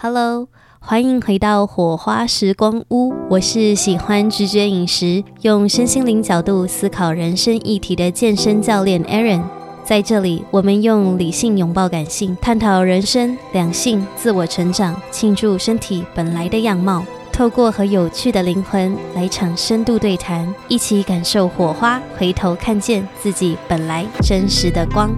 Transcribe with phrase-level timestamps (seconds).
[0.00, 0.46] Hello，
[0.78, 3.12] 欢迎回到火花时光屋。
[3.28, 9.42] 我是喜欢直觉饮食，用身心灵角度思考人生议题的健身教练 Aaron。
[9.82, 17.04] 在这里，我们用理性拥抱感性，探讨人生、两性、自我成长，庆祝身体本来的样貌。
[17.32, 25.10] 透过和有趣的灵魂来场深度对谈，一起感受火花，回头看见自己本来真实的光。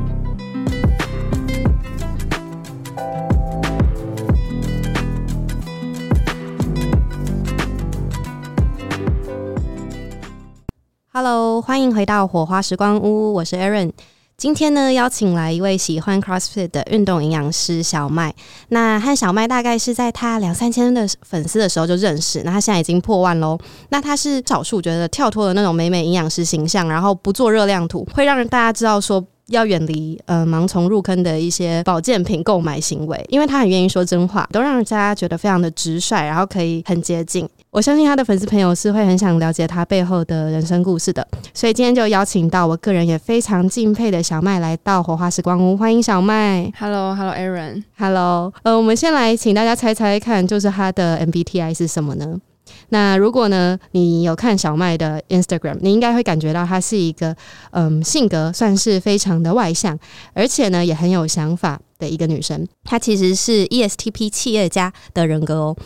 [11.23, 13.93] Hello，欢迎回到火花时光屋，我是 Erin。
[14.39, 18.35] 今天呢，邀请来一位喜欢 CrossFit 的运动营养师小麦。
[18.71, 23.59] 那和小麦大概是在他两三千的粉丝的时候就认识，那他现在已经破万喽。
[23.91, 29.23] 那他是少数觉得跳脱了那种美美营养师形象，然后不做热量图，会让大家知道说。
[29.49, 37.49] 要远离呃盲从入坑的一些保健品购买行为，因为他很愿意说真话，都让人家觉得非常的直率，然后可以很接近。
[37.73, 46.73] 我相信他的粉丝朋友是会很想了解他背后的人生故事的，所以今天就邀请到我个人也非常敬佩的小麦来到火花时光屋，欢迎小麦。
[46.77, 48.53] Hello，Hello，Aaron，Hello。
[48.65, 52.41] 呃，我们先来请大家猜猜看，就是他的 MBTI 是什么呢？
[52.89, 57.37] 那如果呢，你有看小麦的 Instagram，你应该会感觉到她是一个
[57.71, 59.97] 嗯，性格算是非常的外向，
[60.35, 62.67] 而且呢也很有想法的一个女生。
[62.85, 65.77] 她其实是 ESTP 企业家的人格哦。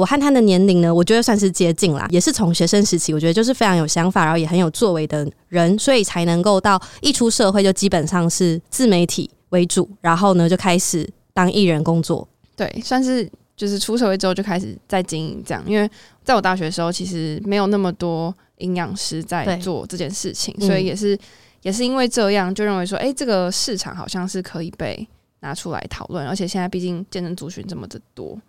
[0.00, 12.26] 我和他的年龄呢，我觉得算是接近啦，也是从学生时期，我觉得就是非常有想法，然后也很有作为的人，所以才能够到一出社会就基本上是自媒体为主，然后呢就开始当艺人工作。
[12.56, 13.30] 对，算是。
[13.56, 15.86] 就是出社会之后就开始在经营这样，因为
[16.24, 21.18] 在我大学的时候，其实没有那么多营养师在做这件事情，所以也是
[21.60, 25.06] 也是因为这样，就认为说，哎，这个市场好像是可以被
[25.40, 28.40] 拿出来讨论，而且现在毕竟健身族群这么的多，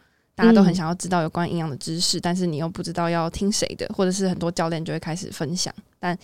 [0.42, 6.18] 大家都很想要知道有关营养的知识，但是你又不知道要听谁的，或者是很多教练就会开始分享，但。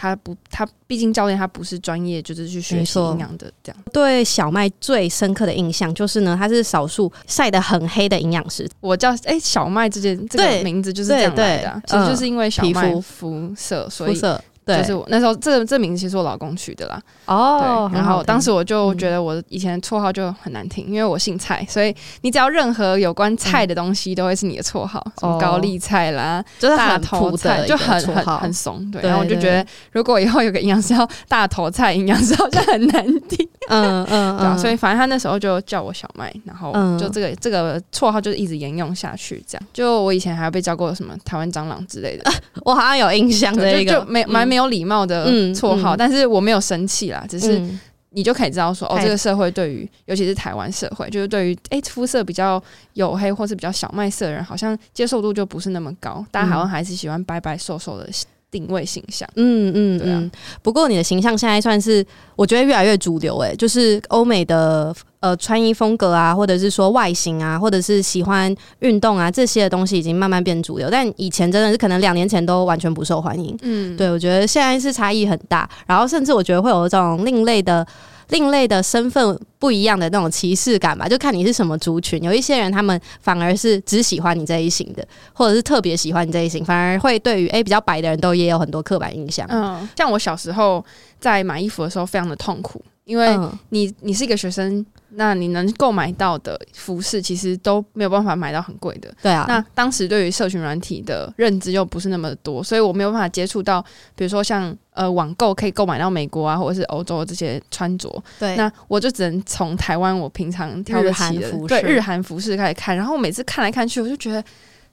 [0.00, 3.82] 他不，他毕竟教练他不是专业，就是去学习营养的这样。
[3.92, 8.70] 对小麦最深刻的印象就是呢，他是少数晒得很黑的营养师。
[8.78, 14.20] 我叫哎、欸、小麦这件这个名字就是这样来的，其实就是因为小麦肤色，所以。
[14.68, 17.00] 对就是我那时候，这这名字其实我老公取的啦。
[17.26, 28.88] 哦，然后当时我就觉得我以前绰号就很难听，嗯、因为我姓蔡，所以你只要任何有关菜的东西，都会是你的绰号，嗯、什么高丽菜啦，就是大头菜，就很很很怂。
[28.90, 33.48] 对，然后我就觉得，如果以后有个营养师叫大头菜营养师，好像很难听。
[33.70, 39.42] 嗯嗯 嗯，所以反正他那时候就叫我小麦，然后就这个这个绰号就一直沿用下去。
[39.46, 42.30] 这样，就我以前还有被叫过什么台湾蟑螂之类的，
[42.64, 44.57] 我好像有印象的一个，就没蛮没。
[44.58, 47.62] 没有礼貌的绰号，嗯嗯、但是我没有生气啦，只是
[48.10, 52.60] 你就可以知道说，嗯、哦，这个社会对于，尤其是台湾社会，就是对于诶肤色比较
[52.96, 58.08] 黝黑或是比较小麦色的人，好像接受度就不是那么高，大家好像还是喜欢白白瘦瘦的。
[58.50, 60.30] 定位形象，嗯嗯，对啊。
[60.62, 62.04] 不过你的形象现在算是
[62.36, 70.88] 我觉得越来越主流诶，就是欧美的呃穿衣风格啊，或者是说外形啊，或者是喜欢运动啊这些的东西已经慢慢变主流。
[70.90, 73.56] 但以前真的是可能两年前都完全不受欢迎。
[73.62, 77.86] 嗯，对，我觉得现在是差异很大，然后甚至我觉得会有一种另类的。
[78.28, 82.22] 另类的身份不一样的那种歧视感吧，就看你是什么族群。
[82.22, 89.46] 有一些人他们反而是只喜欢你这一型的，或者是特别喜欢你这一型，反而会对于诶、比较白的人都也有很多刻板印象。
[89.50, 90.84] 嗯，像我小时候
[91.18, 93.36] 在买衣服的时候非常的痛苦，因为
[93.70, 94.84] 你你是一个学生。
[95.12, 99.10] 那你能购买到的服饰，其实都没有办法买到很贵的。
[99.22, 99.46] 对啊。
[99.48, 103.82] 那当时对于社群软体的认知又不是那么的多，所以我没有办法接触到，
[104.14, 108.22] 比如说像呃网购可以购买到美国啊，或者是欧洲这些穿着。
[108.38, 108.54] 对。
[108.56, 114.44] 那我就只能从台湾我平常挑得起的，对日韩服饰开始看，然后我每次看来看去，我就觉得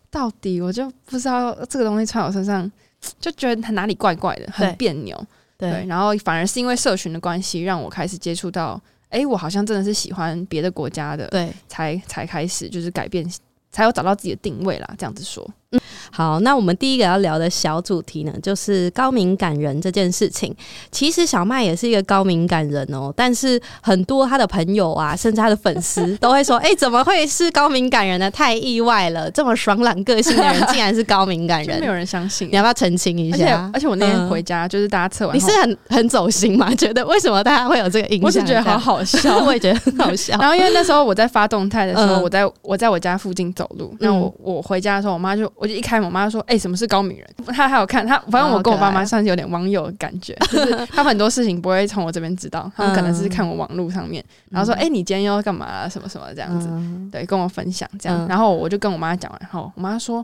[0.10, 2.72] 到底我就不知道这个东西穿我身上，
[3.20, 5.22] 就觉得它哪里怪怪的，很别扭。
[5.58, 5.72] 对。
[5.72, 5.86] 对。
[5.86, 8.82] 然后反而是因为社群的关系，让我开始接触到。
[9.10, 13.26] 哎、欸，我好像真的是喜欢别的国家的，对，才才开始就是改变，
[13.72, 14.96] 才有找到自己的定位啦。
[14.98, 15.50] 这样子说。
[15.76, 15.80] 嗯，
[16.12, 20.56] 好，那我们第一个要聊的小主题呢，就是高敏感人这件事情。
[20.92, 28.30] 其实小麦也是一个高敏感人哦，但是很多他的朋友啊，甚至他的粉丝都会说：“哎、欸，怎么会是高敏感人呢？
[28.32, 29.30] 太意外了！
[29.32, 32.48] 这么爽朗个性的人，竟然是高敏感人， 没有人相信。
[32.50, 33.38] 你要不要澄清一下？
[33.38, 36.74] 而且，而且我那天回家，就是大家测完，你是很很走心吗？
[36.76, 38.26] 觉得为什么大家会有这个印象？
[38.26, 40.38] 我是觉得好好笑， 我也觉得很好笑。
[40.40, 55.90] 然后因为那时候我在发动态的时候，嗯、我在我在我家附近走路，那我我回家的时候，我妈就我就一开开门，我妈说：“哎、欸，什么是高敏人？”她还有看她，反正我跟我爸妈算是有点网友的感觉，哦、就是他们很多事情不会从我这边知道， 他们可能是看我网络上面，嗯、然后说：“哎、欸，你今天要干嘛、啊？
[55.90, 60.24] 什么什么这样子？”嗯、对，跟我分享这样，嗯、然后我就跟我妈讲完后，我妈说：“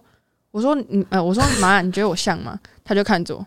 [0.51, 3.45] 我说你呃，我说妈， 你觉得我像吗？”她就看着我，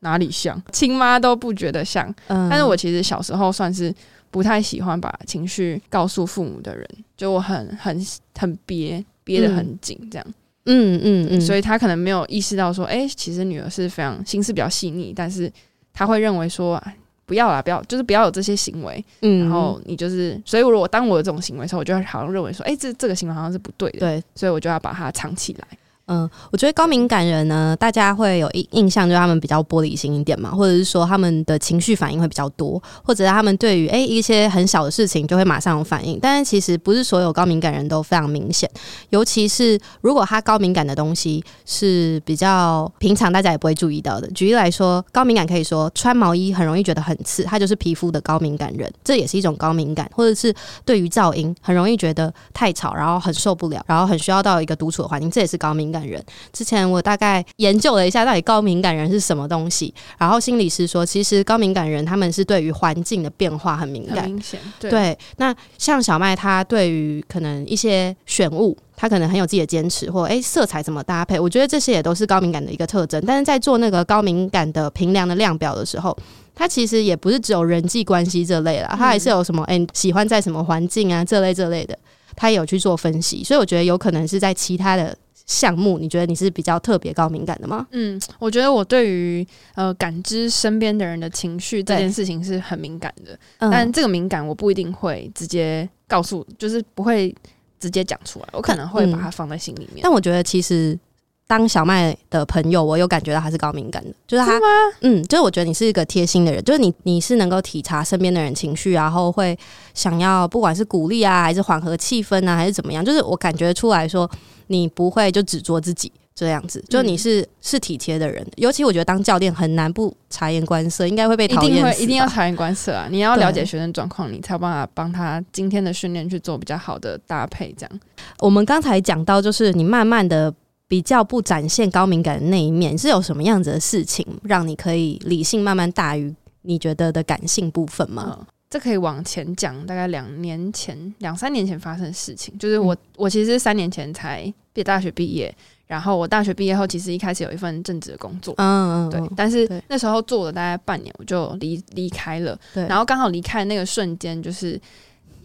[0.00, 0.60] 哪里像？
[0.72, 2.12] 亲妈都不觉得像。
[2.26, 3.94] 嗯、但是我其实小时候算是
[4.30, 8.06] 不太喜欢把情绪告诉父母的人，就我很很
[8.38, 10.26] 很憋憋得很紧这样。
[10.26, 10.34] 嗯
[10.68, 15.50] 嗯嗯嗯，所以他可能没有意识到说，哎、欸，其实女儿是非常心思比较细腻，但是
[15.92, 16.80] 他会认为说，
[17.26, 19.04] 不要啦，不要，就是不要有这些行为。
[19.22, 25.66] 嗯，然后你就是，所以如果当我有这种行为的时候，我就会好像认为说，哎、欸，这这个行为好像是不对的，对，所以我就要把它藏起来。
[26.08, 36.18] 嗯，我觉得高敏感人呢，大家会有印印象，就是他们比较玻璃心一点嘛，或者是说他们的情绪反应会比较多，或者他们对于诶一些很小的事情就会马上有反应。
[36.20, 38.68] 但是其实不是所有高敏感人都非常明显，
[39.10, 44.26] 尤其是如果他高敏感的东西是比较平常大家也不会注意到的。
[44.28, 50.54] 举例来说，高敏感可以说穿毛衣很容易觉得很刺，他就是皮肤的高敏感人，这也是一种高敏感，或者是
[50.86, 56.22] 对于噪音很容易觉得太吵，然后很受不了，然后很需要到一个独处的环境，这也是高敏感人。
[56.52, 59.92] 之前我大概研究了一下，到底高敏感人是什么东西。
[60.18, 64.24] 然后心理师说，其实高敏感人他们是对于环境的变化很敏感。
[64.24, 64.90] 明显，对。
[64.90, 73.22] 对，那像小麦，他对于可能一些选物，他可能很有自己的坚持，或诶、欸、色彩怎么搭配，我觉得这些也都是高敏感的一个特征。
[73.26, 76.16] 但是在做那个高敏感的评量的量表的时候，
[76.54, 81.96] 他其实也不是只有人际关系这类啦，他还是有什么诶、欸、喜欢在什么环境啊这类这类的，
[82.34, 83.44] 他也有去做分析。
[83.44, 85.16] 所以我觉得有可能是在其他的。
[85.48, 87.86] 项目，你觉得你是比较特别高敏感的吗？
[87.92, 97.34] 嗯，我觉得我对于呃感知身边的人的情绪这件事情是很敏感的，嗯、但这个敏感我不一定会直接告诉，就是不会
[97.80, 100.00] 直接讲出来，我可能会把它放在心里面。
[100.02, 100.98] 但，我觉得其实
[101.46, 104.60] 当小麦的朋友，我有感觉到他是高敏感的，就是他，是？
[105.00, 109.58] 嗯，就是我觉得你是一个贴心的人，就是你你是能够体察身边的人情绪，然后会
[109.94, 114.30] 想要不管是鼓励啊，还是缓和气氛啊，还是怎么样，就是我感觉出来说。
[114.68, 118.46] 你不会就只做自己这样子，就你是、嗯、是体贴的人。
[118.56, 121.72] 尤其我觉得当教练很难不察言观色，应该会被讨厌。
[121.72, 123.08] 一定会一定要察言观色啊！
[123.10, 127.74] 你要了解学生状况，你才有办法帮他今天的训练去做比较好的搭配。
[127.76, 128.00] 这样，
[128.38, 130.54] 我们刚才讲到，就是你慢慢的
[130.86, 136.32] 比较不展现高敏感的那一面，是有什么样子的事情让你可以理性慢慢大于
[136.62, 138.36] 你觉得的感性部分吗？
[138.38, 145.54] 嗯这可以往前讲，大概两年前、两三年前发生的事情，就是我，我其实三年前才毕大学毕业，
[145.86, 154.78] 然后我大学毕业后，其实一开始有一份正职的工作，嗯嗯，对，但是那时候做了大概半年，我就离离开了，对，然后刚好离开的那个瞬间，就是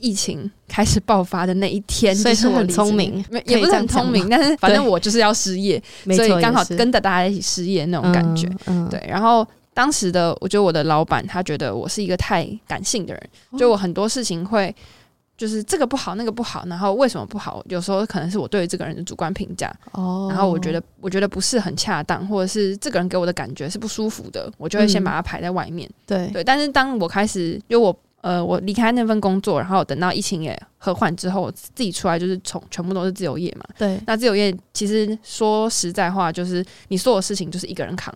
[0.02, 5.82] 疫情开始爆发的那一天，所以是很聪明，也不是很聪明，但是反正我就是要失业，
[6.14, 9.48] 所以刚好跟着大家一起失业那种感觉，嗯，对，然后。
[9.74, 14.74] 当时的我觉得我的老板他觉得我是一个太感性的人，就我很多事情会
[15.36, 17.64] 就是这个不好那个不好，然后为什么不好？
[17.68, 25.90] 有时候可能是我对于这个人的主观评价，哦，然后我觉得我觉得不是很恰当，或者是这个人给我的感觉是不舒服的，我就会先把它排在外面。
[26.06, 33.66] 对对，但是当我开始，因为我呃我离开那份工作，然后等到疫情也和缓之后，我自己出来就是从全部都是自由业嘛。
[33.76, 38.14] 对，那自由业其实说实在话，就是你所有事情就是一个人扛。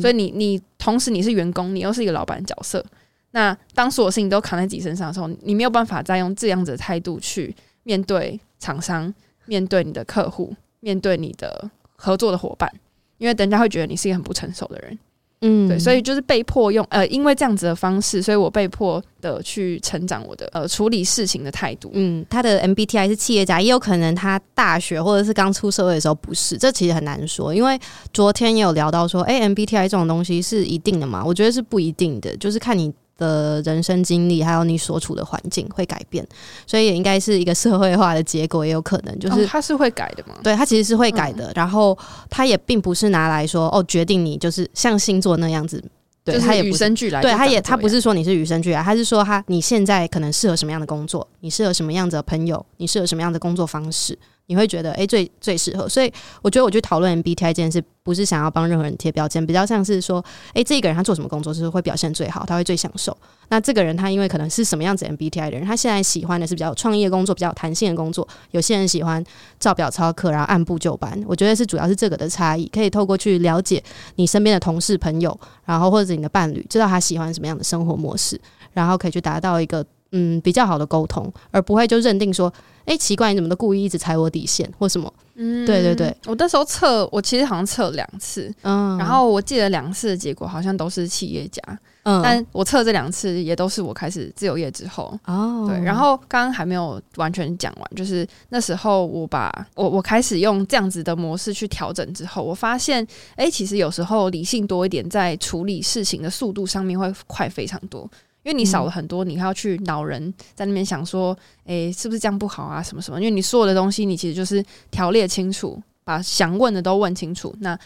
[0.00, 2.84] 所以你你同时你是员工，你又是一个老板角色。
[3.32, 9.12] 那当所有事情都扛在自己身上的时候，你没有办法再用这样子的态度去面对厂商、
[9.44, 12.72] 面对你的客户、面对你的合作的伙伴，
[13.18, 14.98] 因为人家会觉得你是一个很不成熟的人。
[15.42, 21.90] 嗯，对，所以就是被迫用呃，因为这样子的方式，所以我被迫的去成长我的呃处理事情的态度。
[21.92, 27.54] 嗯，他的 MBTI 是企业家，也有可能他大学或者是刚出社会的时候不是，这其实很难说。
[27.54, 27.78] 因为
[28.12, 31.22] 昨天也有聊到说，哎、欸，MBTI 这种东西是一定的吗？
[31.24, 32.92] 我觉得是不一定的，就是看你。
[33.18, 36.26] 的人生经历，还有你所处的环境会改变，
[36.66, 40.34] 所以也应该是一个社会化的结果，也有可能就是它、哦、是会改的嘛？
[40.42, 41.48] 对，它其实是会改的。
[41.48, 41.96] 嗯、然后
[42.28, 45.82] 它也并不是拿来说哦，决定你就是像星座那样子，
[46.24, 47.22] 对，它也与生俱来。
[47.22, 54.18] 对，它也它不是说你是与生俱来，它是说它你现在可能适合什么样的工作，你适合什么样子的朋友，你适合什么样的工作方式。
[54.46, 56.12] 你会觉得诶、最最适合，所以
[56.42, 60.24] 我觉得我去讨论 MBTI 这件事，不是想要帮任何人贴标签，比较像是说，
[60.54, 63.16] 诶、这个人他做什么工作是会表现最好，他会最享受。
[63.48, 68.26] 那这个人他因为可能是什么样子 MBTI 的人，他现在喜欢的是比较有创业工作，比较有弹性的工作。
[68.52, 69.24] 有些人喜欢
[69.58, 71.20] 照表操课，然后按部就班。
[71.26, 73.82] 我觉得是主要是这个的差异，可以透过去了解
[74.14, 78.40] 你身边的同事朋友，然后或者你的伴侣，知道他喜欢什么样的生活模式，
[78.72, 82.52] 然后可以去达到一个嗯比较好的沟通，而不会就认定说，
[82.86, 85.12] 哎、欸，奇怪，你怎么都故意一直踩我底线或什么？
[85.34, 91.60] 嗯，对对对，我那时候测，我其实好像测两次，嗯，然后我记得两次的结果好像都是企业家。
[92.04, 103.02] 嗯，但我测这两次也都是我开始自由业之后哦，对，然后刚刚还没有完全讲完，就是那时候我把我我开始用这样子的模式去调整之后，我发现，
[103.34, 108.08] 哎、欸，其实有时候理性多一点，在处理事情的速度上面会快非常多，
[108.46, 113.18] 因为你少了很多，你还要去恼人在那边想说，诶、欸，是不是这样不好啊，什么什么？
[113.18, 117.76] 因为你所有的东西，你其实就是条列清楚，把想问的都问清楚，那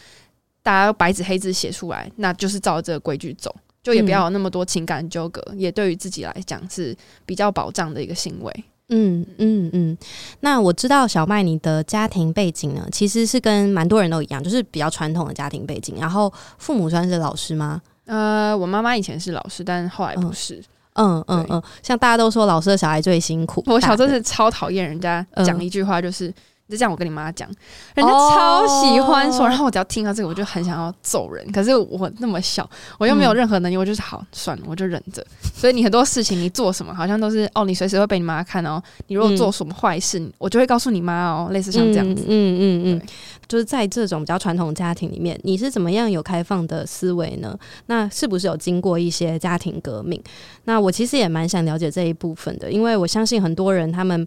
[0.63, 3.57] 大家白纸黑字写出来，那就是照这个规矩走。
[3.83, 8.65] 就也不要有那么多情感纠葛，嗯、也对于自己来讲是比较保障的一个行为。
[8.91, 9.97] 嗯嗯嗯。
[10.41, 15.97] 那我知道小麦你的家庭背景呢，其实是跟蛮多人都一样，就是比较传统的家庭背景。
[15.99, 17.81] 然后父母算是老师吗？
[18.11, 20.63] 呃，我妈妈以前是老师，但后来不是。
[20.95, 21.63] 嗯嗯嗯。
[21.83, 26.29] 像大家都说老师的小孩最辛苦，我小时候是超讨厌人家讲一句话，就是。
[26.29, 26.35] 嗯
[26.71, 27.49] 就这样，我跟你妈讲，
[27.97, 31.45] 人家超喜欢说，然后我只要听到这个，我就很想要揍人。
[31.51, 35.27] 可是我那么小，我又没有任何能力，我就是好算了，我就忍着。
[35.53, 38.81] 所以你很多事情，你做什么，好像都是哦，你随时会被你妈看哦。
[39.09, 42.23] 你如果做什么坏事，我就会告诉你妈哦，类似像这样子。
[42.29, 43.03] 嗯嗯嗯，
[43.51, 47.59] 就是在这种比较传统家庭里面，你是怎么样有开放的思维呢？
[47.87, 50.23] 那是不是有经过一些家庭革命？
[50.65, 54.27] 那我其实也蛮想了解这一部分的，因为我相信很多人他们。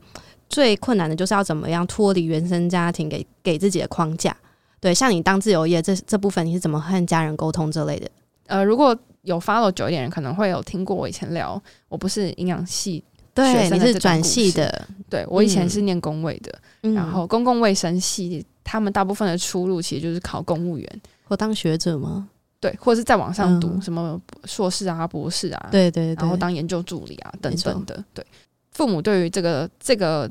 [0.50, 4.36] 最困难的就是要怎么样脱离原生家庭给给自己的框架。
[4.80, 8.08] 对，像你当自由业这这部分，你是怎么和家人沟通之类的？
[8.46, 13.04] 呃，如果有 follow 久一点人，可能会有听过我以前聊，我不是营养系，
[13.34, 16.54] 对，你是转系的，对，我以前是念工卫的，
[16.84, 22.28] 嗯、然后公共卫生系，他们大部分的出路其实就是考公务员或当学者吗？
[22.60, 28.04] 对，或者是在网上读什么硕士啊、博士啊，对对对，然后当研究助理啊等等的。
[28.14, 28.26] 对，
[28.72, 30.30] 父母对于这个这个。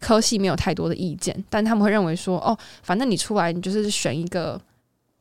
[0.00, 4.56] 科系没有太多的意见，但他们会认为说，哦，反正你出来，你就是选一个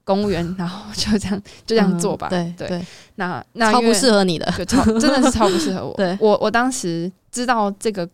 [0.04, 2.28] 公务员， 然后就这样就这样做吧。
[2.30, 2.86] 嗯、对对，
[3.16, 5.94] 那那超不适合你的，对，超真的是超不适合我。
[5.98, 8.08] 对我我当时知道这个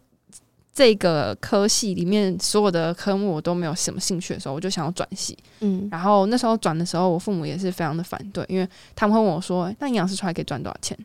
[0.74, 5.38] 这个科系里面所有的科目我都没有什么兴趣的时候，我就想要转系。
[5.60, 10.98] 嗯，然后那时候转的时候，我父母也是非常的反对，因为他们会问我说，那营养师出来可以赚多少钱？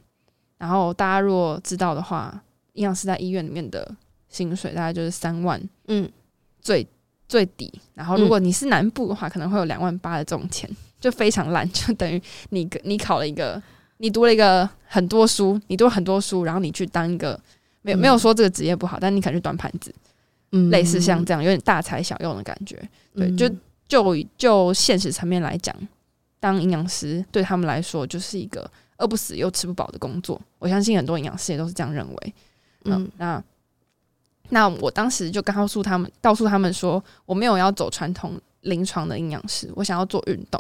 [0.57, 3.95] 然后大家如果知道的话，营养师在医院里面的。
[4.31, 6.07] 薪水大概就是三万，嗯，
[6.61, 6.87] 最
[7.27, 7.73] 最低。
[7.95, 10.69] 然后如果你是南部的话，可能会有两万八的这种钱，
[11.01, 13.61] 就非常烂，就等于你你考了一个，
[13.97, 17.41] 你读了一个很多书，你读了很多书，然后你去当一个
[17.83, 19.95] 没有没有说这个职业不好，但你可能去端盘子，
[20.53, 22.81] 嗯，类似像这样有点大材小用的感觉。
[23.15, 23.49] 对，就
[23.87, 25.75] 就就现实层面来讲，
[26.41, 30.41] 当营养师对他们来说就是一个饿不死又吃不饱的工作。
[30.59, 32.35] 我相信很多营养师也都是这样认为。
[32.85, 33.43] 嗯，那。
[34.51, 38.33] 那我当时就告诉他们，告诉他们说，我没有要走传统
[38.63, 40.59] 临床的营养师，我想要做运动。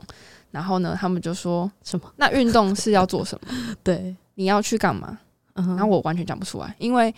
[0.51, 2.13] 然后呢，他们就说什么？
[2.17, 3.49] 那运动是要做什么？
[3.83, 5.19] 对，你要去干嘛？
[5.67, 7.15] 然后我完全讲不出来，因为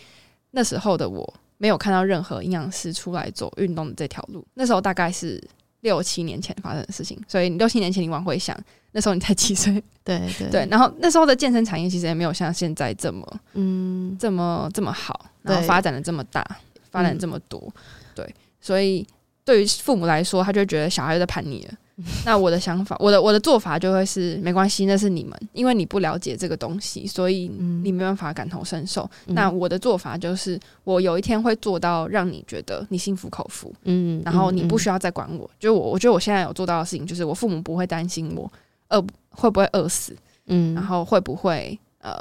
[0.51, 4.47] 那时候的我没有看到任何营养师出来走运动的这条路。
[4.55, 5.43] 那时候大概是
[5.81, 8.59] 六七年前发生的事情，所以你六七年前你往回想，
[8.93, 9.83] 那时候你才几岁？
[10.05, 10.69] 对对对。
[10.71, 15.27] 然后那时候的健身产业其实也没有像现在这么嗯这么这么好。
[15.43, 16.47] 然后发展的这么大，
[16.91, 17.73] 发展这么多，嗯、
[18.15, 19.07] 对，所以
[19.43, 21.73] 对于父母来说，他就觉得小孩在叛逆了。
[22.01, 27.49] 嗯、 那我的想法，我的我的做法就会是没关系，那是你们，因为你不了解这个东西，所以
[27.83, 29.09] 你没办法感同身受。
[29.27, 35.45] 嗯、那我的做法就是，我有一天会做到让你觉得你心服口服，嗯，然后你不需要再管我。
[35.45, 38.51] 嗯、就我，我觉得我现在有做到的事情，就是我父母不会担心我
[38.89, 40.17] 饿会不会饿死，
[40.47, 42.13] 嗯，然后会不会呃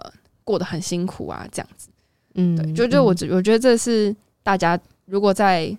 [0.44, 1.90] 过得很辛苦啊，这样子。
[2.36, 5.76] 嗯，对，就就我我觉得这是大家如果在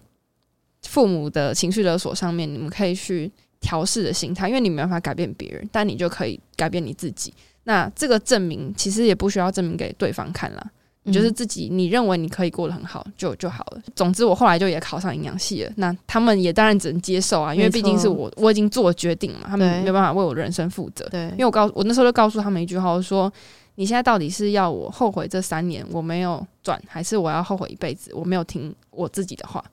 [0.82, 3.30] 父母的情绪勒索上面，你们可以去
[3.60, 7.32] 调试的心态，因为你没办法改变别人，但你就可以改变你自己。
[7.64, 10.66] 那这个证明其实也不需要证明给对方看了，
[11.04, 13.82] 你就是自己，你认为你可以过得很好就就好了。
[13.94, 21.06] 总之，我后来就也考上营养系了，那他们也当然只能接受啊，因为毕竟是我我已经做了决定嘛，他们没有办法为我的人生负责。
[21.10, 23.32] 对，因为我告我那时候就告诉他们一句话，我说。
[23.76, 29.64] 你现在到底是要我后悔这三年我没有转，还是我要后悔一辈子我没有听我自己的话？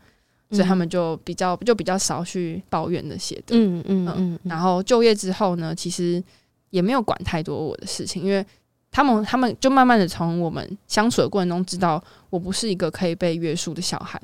[0.50, 3.56] 嗯、所以他们就比较就比较少去抱怨那些的。
[3.56, 4.40] 嗯嗯嗯。
[4.44, 6.24] 然后就业之后呢，其实
[6.70, 8.46] 也没有管太多我的事情，因为
[8.92, 14.22] 他们他们就慢慢的从我们相处的过程中知道我不是一个可以被约束的小孩。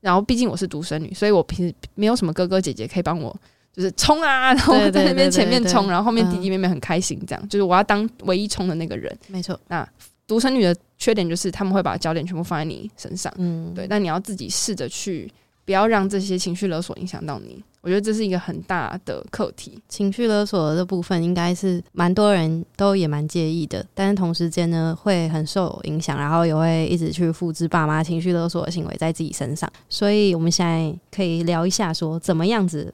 [0.00, 3.34] 然后毕竟我是独生女，所以我平时没有什么哥哥姐姐可以帮我。
[3.72, 9.14] 就是冲啊，然后在那边前面冲，然后后面弟弟妹妹很开心，这样就是我要当唯一冲的那个人。
[9.28, 9.86] 没错，那
[10.26, 13.86] 独生女的缺点就是他们会把焦点全部放在你身上，嗯，对。
[13.90, 15.30] 那你要自己试着去，
[15.66, 17.62] 不要让这些情绪勒索影响到你。
[17.82, 19.80] 我觉得这是一个很大的课题。
[19.88, 29.70] 情绪勒索的部分应该是蛮多人都也蛮介意的，但是同时间呢，会很受影响，然后也会一直去复制爸妈情绪勒索的行为在自己身上。
[29.88, 32.92] 所以我们现在可以聊一下，说怎么样子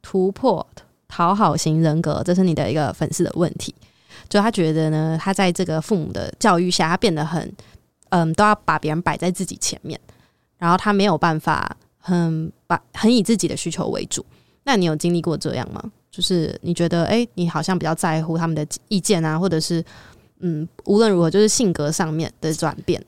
[0.00, 0.66] 突破
[1.06, 3.74] 讨好型人格，这是你的一个粉丝的问题。
[4.28, 7.52] 就他觉得呢，他在这个父母的教育下，他变得很，
[8.08, 10.00] 嗯，都要把别人摆在自己前面，
[10.56, 14.24] 然后他没有办法很把很以自己的需求为主。
[14.64, 15.82] 那你有经历过这样吗？
[16.10, 19.82] 就是你觉得，哎、欸，你好像比较在乎他们的意见啊，或者是，
[20.40, 23.00] 嗯，无论如何，就是性格上面的转变。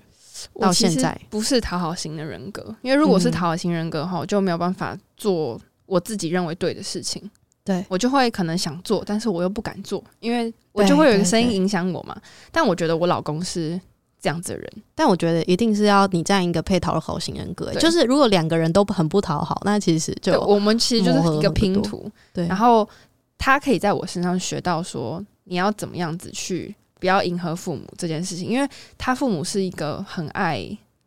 [0.59, 7.31] 到现在不是讨好型的人格，因为如果是讨好型人格的话，我就没有办法做我自己认为对的事情。
[7.65, 12.21] 对，我就会可能想做，但是我又不敢做，因为我就会有一个声音影响我嘛。
[12.51, 13.81] 但我觉得我老公是
[14.23, 17.75] 这样子的人，但我觉得一定是要你这样一个配讨好型人格。
[17.75, 22.11] 就是如果两个人都很不讨好，那其实就我们其实就是一个拼图。
[22.33, 22.89] 对，然后
[23.37, 30.67] 他可以在我身上学到说你要怎么样子去不要迎合父母这件事情，因为他父母是一个很爱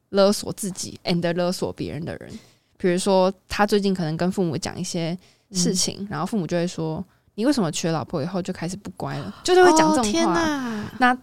[0.10, 2.30] 勒索自己 and 勒索别人的人。
[2.78, 5.18] 比如说他最近可能跟父母讲一些。
[5.52, 7.06] 事情，嗯、然后父母就会说
[7.36, 10.90] ：“你为什么娶了老婆以后就开始不乖了？”就是会讲这种话。
[10.98, 11.16] 那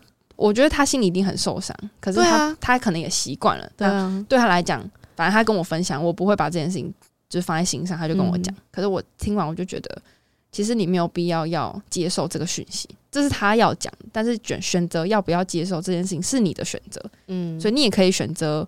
[0.43, 3.71] 我觉得他心里一定很受伤，可是他、啊、他可能也习惯了。
[3.77, 4.81] 对啊，对他来讲，
[5.15, 6.93] 反正他跟我分享，我不会把这件事情
[7.29, 7.97] 就是放在心上。
[7.97, 10.03] 他就跟我讲，嗯、可是我听完我就觉得，
[10.51, 17.01] 其实你没有必要要接受这个讯息，这是他要讲，但是选选择要不要接受这件事情是你的选择。
[17.29, 18.67] 嗯，所以你也可以选择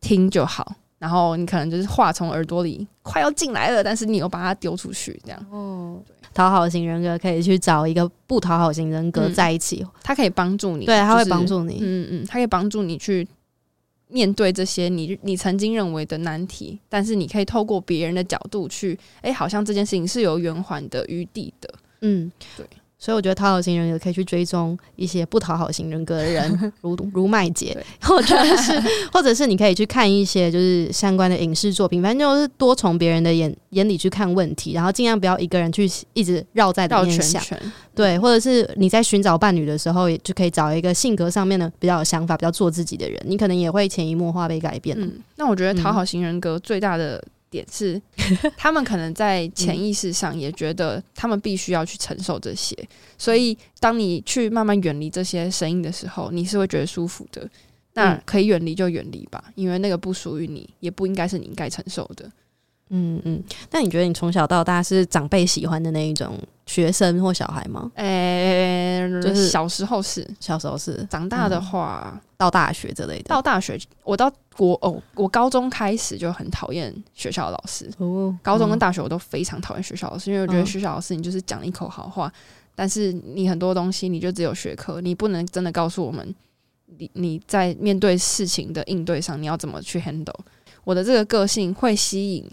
[0.00, 0.76] 听就好。
[0.98, 5.46] 然后你可能就是话从耳朵里快要进来了，但是你又把它丢出去，这样。
[5.50, 6.00] 哦，
[6.32, 13.26] 讨好型人格可以去找一个不讨好型人格在一起，嗯、他可以帮助你，对，他会帮助你，就是、嗯嗯，他可以帮助你去
[14.08, 22.66] 面对这些你你曾经认为的难题，但是你可以透过别人的角度去，哎，好像这件事情是有圆环的余地的，嗯，对。
[23.06, 28.72] 所以我觉得讨好型人格可以去追踪一些不讨好型人格的人， 如如麦姐， 或者是
[29.12, 37.40] 或者是你可以去看一些就是相关的影视作品，反正就是多从别人的眼眼里去看问题，然后尽量不要一个人去一直绕在里面想。
[37.94, 45.00] 对，或者是你在寻找伴侣的时候，也就可以找一个性格上面的比较有想法、比较做自己的人，你可能也会潜移默化被改变。
[45.00, 47.22] 嗯，那我觉得讨好型人格最大的。
[47.50, 48.00] 点是，
[48.56, 57.48] 他们可能在潜意识上也觉得他们必须要去承受这些，嗯、所以当你去慢慢远离这些声音的时候，你是会觉得舒服的。
[57.98, 62.30] 那可以远离就远离吧，因为那个不属于你，也不应该是你应该承受的。
[62.90, 67.90] 嗯嗯，那你觉得你从小到大是长辈喜欢的那一种学生或小孩吗？
[67.96, 73.24] 诶、欸，就是小时候是，小时候是，长大的话、嗯、到大学之类的。
[73.24, 77.90] 到大学，我到国哦，我高中开始就很讨厌学校的老师。
[77.98, 82.32] 哦，高中跟大学我都非常讨厌学校老师，因为我觉得学校老师你就是讲一口好话，嗯、
[82.76, 86.32] 但是你很多东西你就只有学科，你不能真的告诉我们
[86.98, 90.38] 你你在面对事情的应对上你要怎么去 handle。
[90.84, 92.48] 我的这个个性会吸引。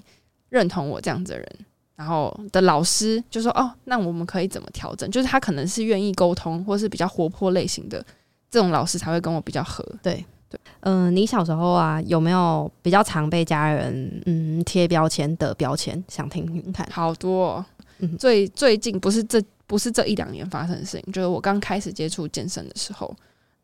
[0.54, 1.50] 认同我这样子的人，
[1.96, 5.10] 然后的老师就说：“哦，那我们可以怎么调整？
[5.10, 8.06] 就是他可能是愿意沟通，或是比较活泼类型的
[8.52, 16.02] 这种老师才会跟我比较合。”对对，嗯、呃，你小时候啊，有没有比较常被家人嗯贴标签的标签？
[16.08, 16.88] 想听听看。
[16.92, 17.66] 好多、哦，
[17.98, 23.12] 嗯、最最近不是这不是这一两年发生的事情，就是我刚开始接触健身的时候，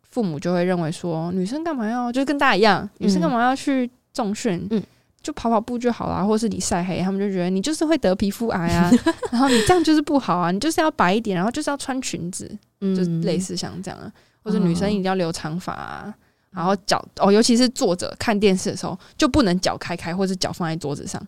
[0.01, 4.67] 父母就会认为说，女生干嘛要，就是跟大家一样，女生干嘛要去重训？
[4.71, 4.81] 嗯。
[5.19, 8.89] 嗯就跑跑步就好啦，或是你晒黑，他们就觉得你就是会得皮肤癌啊，
[9.31, 14.09] 然后你这样就是不好啊，你就是要白一点，然后就是要穿裙子，嗯、就类似像这样啊，
[14.41, 16.13] 或者女生一定要留长发啊，嗯、
[16.51, 21.21] 然后脚哦，尤其是坐着看电视的时候，就不能脚开开，或者脚放在桌子上。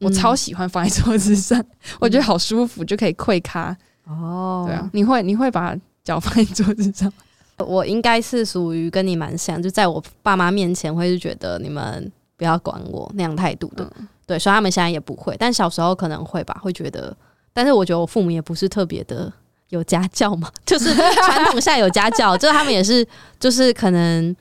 [0.00, 1.66] 嗯、我超喜欢放在桌子上，嗯、
[2.00, 3.74] 我觉得好舒服，就可以跪咖。
[4.04, 7.10] 哦，对啊，你会你会把脚放在桌子上？
[7.58, 12.10] 我应该是属于跟你蛮像，就在我爸妈面前会是觉得你们。
[12.38, 17.14] 不要管我那样态度的，嗯、对，所以他们现在也不会，但小时候可能会吧，会觉得。
[17.52, 19.30] 但是我觉得我父母也不是特别的
[19.70, 23.04] 有家教嘛， 就是传统下有家教，就是他们也是，
[23.40, 24.34] 就是可能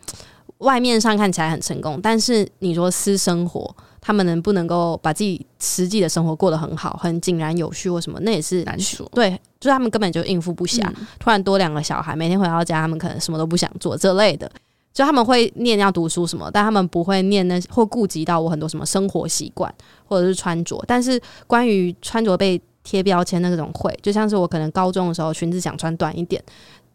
[0.60, 9.10] 外面上看起来很成功，但是你说私生活，他们能不能够把自己实际的生活过得很好，很井然有序或什么，那也是难说。
[9.16, 14.52] 对，就是他们根本就应付不暇，嗯、突然多两个小孩，每天回到家，他们可能什么都不想做这类的。
[14.98, 19.72] 就他们会念要读书什么，但他们不会念那或顾及到我很多什么生活习惯
[20.08, 20.84] 或者是穿着。
[20.88, 26.44] 但是关于穿着被贴标签那种会，就像是我可能高中的时候裙子想穿短一点，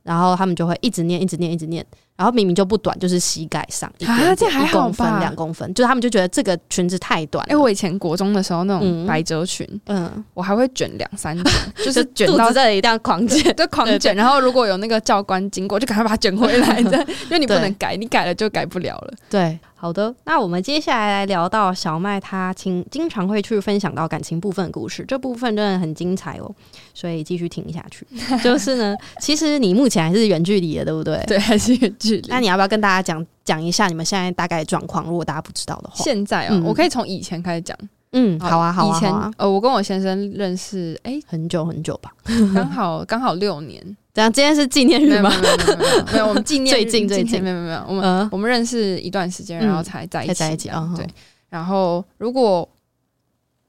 [0.03, 1.85] 然后他们就会一直念，一直念，一直念。
[2.15, 7.45] 然后明明就不短，就是膝盖上一点点啊，这还好分、两公分，就是他们就觉得这个裙子太短。
[7.49, 11.53] 哎，我以前国中的时候那种百褶裙，嗯，我还会卷两三卷，
[11.85, 14.15] 就是卷到这里一定要狂卷，就狂卷。
[14.15, 19.15] 然后如果有那个教官经过，就赶快把它卷回来， 这样，因为你不能改，你改了就改不了了。
[19.29, 19.59] 对。
[19.83, 26.49] 好的，那我们接下来来聊到小麦，他经经常会去分享到感情部分的故事，这部分真的很精彩哦，
[26.95, 28.07] 所以继续听下去。
[28.45, 31.21] 就是呢，其实你目前还是远距离的，对不对？
[31.27, 32.29] 对，还是远距离。
[32.29, 35.05] 那你要不要跟大家讲讲一下你们现在大概状况？
[35.07, 37.77] 如果大家不知道的话，现在啊、喔，嗯、我可以从以前开始讲。
[38.13, 42.13] 嗯，好啊，好啊，以前啊呃，我跟我先生认识，哎、欸，很久很久吧，
[42.55, 43.97] 刚好刚好六年。
[44.15, 45.31] 这样，今天是纪念日吗？
[45.41, 50.93] 没有，没有，没有，我们纪念最近最近，没有，没有，我们、呃、我们认识一段时间，然后才在一起，在一起啊。
[50.97, 51.07] 对，
[51.49, 52.69] 然后如果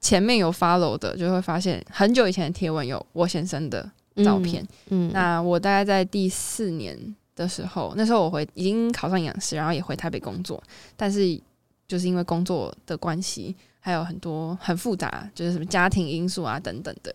[0.00, 3.90] 前面有 follow 的，就会发现很久以前的贴文有我先生的
[4.24, 4.62] 照片。
[4.90, 6.98] 嗯，嗯那我大概在第四年
[7.34, 10.62] 的时候，那时候我回已经考上营养师，然后也回台北工作，
[10.96, 11.40] 但是
[11.88, 13.54] 就是因为工作的关系。
[13.86, 17.12] 还有很多很复杂，就是什么家庭因素啊等等的，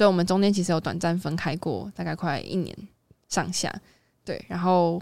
[0.00, 2.74] 所以我们中间其实有短暂分开过，大概快一年
[3.28, 3.70] 上下。
[4.24, 4.98] 对，然后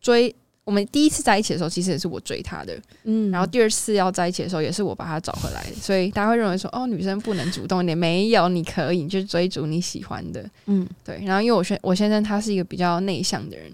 [0.00, 0.32] 追
[0.62, 5.74] 我们第一次在一起的时候，其实也是我追他的，嗯，然后第二次要在一起的时候，也是我把他找回来的。
[5.74, 11.20] 所以大家会认为说，哦，女生不能主动一点，没有，你可以，你去追逐你喜欢的，嗯，对。
[11.24, 13.68] 然后因为我先我先生他是一个比较内向的人，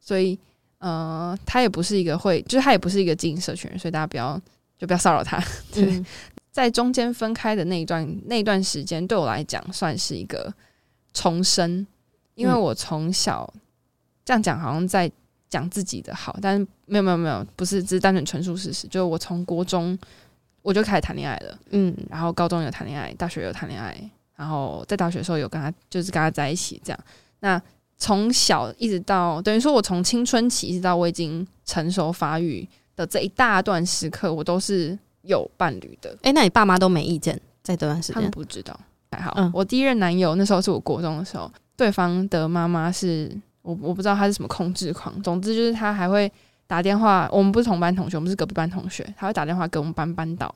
[0.00, 0.36] 所以
[0.78, 4.40] 呃，他也不是一个会，就是他也不是一个经营社群人，所以大家不要
[4.76, 5.38] 就不要骚扰他，
[5.72, 5.84] 对。
[5.86, 6.04] 嗯
[6.56, 10.50] 在中间分开的那一段那一段时间，对我来讲算是一个
[11.12, 11.86] 重生，
[12.34, 13.52] 因为我从小
[14.24, 15.12] 这样讲好像在
[15.50, 18.88] 讲自己的好，但是没有没有没有，不是只是单纯陈述事实。
[18.88, 19.98] 就是我从国中
[20.62, 23.94] 我就开始谈恋爱了，嗯，然后高中有谈恋爱，大学有谈恋爱，
[24.34, 26.98] 然后在大学的时候有跟他就是跟他在一起这样。
[27.40, 27.60] 那
[27.98, 32.66] 从小一直到等于说，我从青春期一直到我已经成熟发育
[32.96, 34.98] 的这一大段时刻，我都是。
[35.26, 37.40] 有伴侣的，哎、欸，那你爸妈都没意见？
[37.62, 38.78] 在这段时间，他们不知道
[39.10, 39.32] 还好。
[39.36, 43.30] 嗯、我第一任男友那时候是我国中的时候，对方的妈妈是
[43.62, 45.20] 我，我不知道他是什么控制狂。
[45.22, 46.30] 总之就是他还会
[46.66, 50.54] 打电话，我们不是同班同学，我们是隔壁班同学，他会打电话给我们班班导，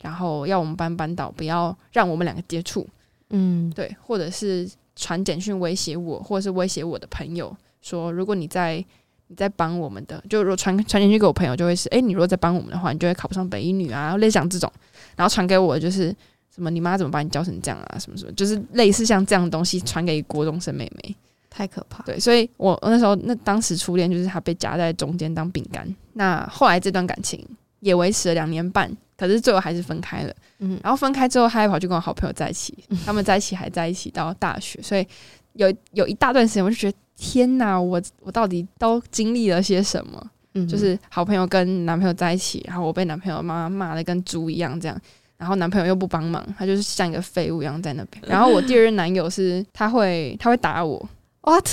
[0.00, 2.88] 然后要我们班班导不要让我们两个接触，
[3.30, 8.84] 嗯，对，或者是传简讯威胁我，或者是威胁我的朋友，说如果你在。
[9.28, 14.70] 你在帮我们的，就如果传传进去给我朋友，就会是，哎、欸，你如果在帮我们的话，你就会考不上北一女啊，类似像这种。
[15.16, 16.14] 然后传给我就是
[16.54, 21.16] 什么，你妈怎么把你教成这样啊，什么什么，就是类似像这样的东西传给国中生妹妹，
[21.48, 22.02] 太可怕。
[22.04, 25.88] 对，所以我那时候那当时初恋就是他被夹在中间当饼干。
[26.12, 27.42] 那后来这段感情
[27.80, 30.34] 也维持了两年半，可是最后还是分开了。
[30.58, 35.06] 嗯，然后分开之后，他还跑去跟我好朋友在一起，他们在一起还在一起到大学，所以
[35.54, 36.98] 有有一大段时间我就觉得。
[37.22, 40.30] 天呐，我我到底都经历了些什么？
[40.54, 45.00] 嗯，就是好朋友跟男朋友在一起，然后我被男朋友妈妈骂的跟猪一样，这样，
[45.36, 48.20] 然后男朋友又不帮忙，他就是像一个废物一样在那边。
[48.26, 51.08] 然后我第二任男友是，他会他会打我
[51.42, 51.64] ，what？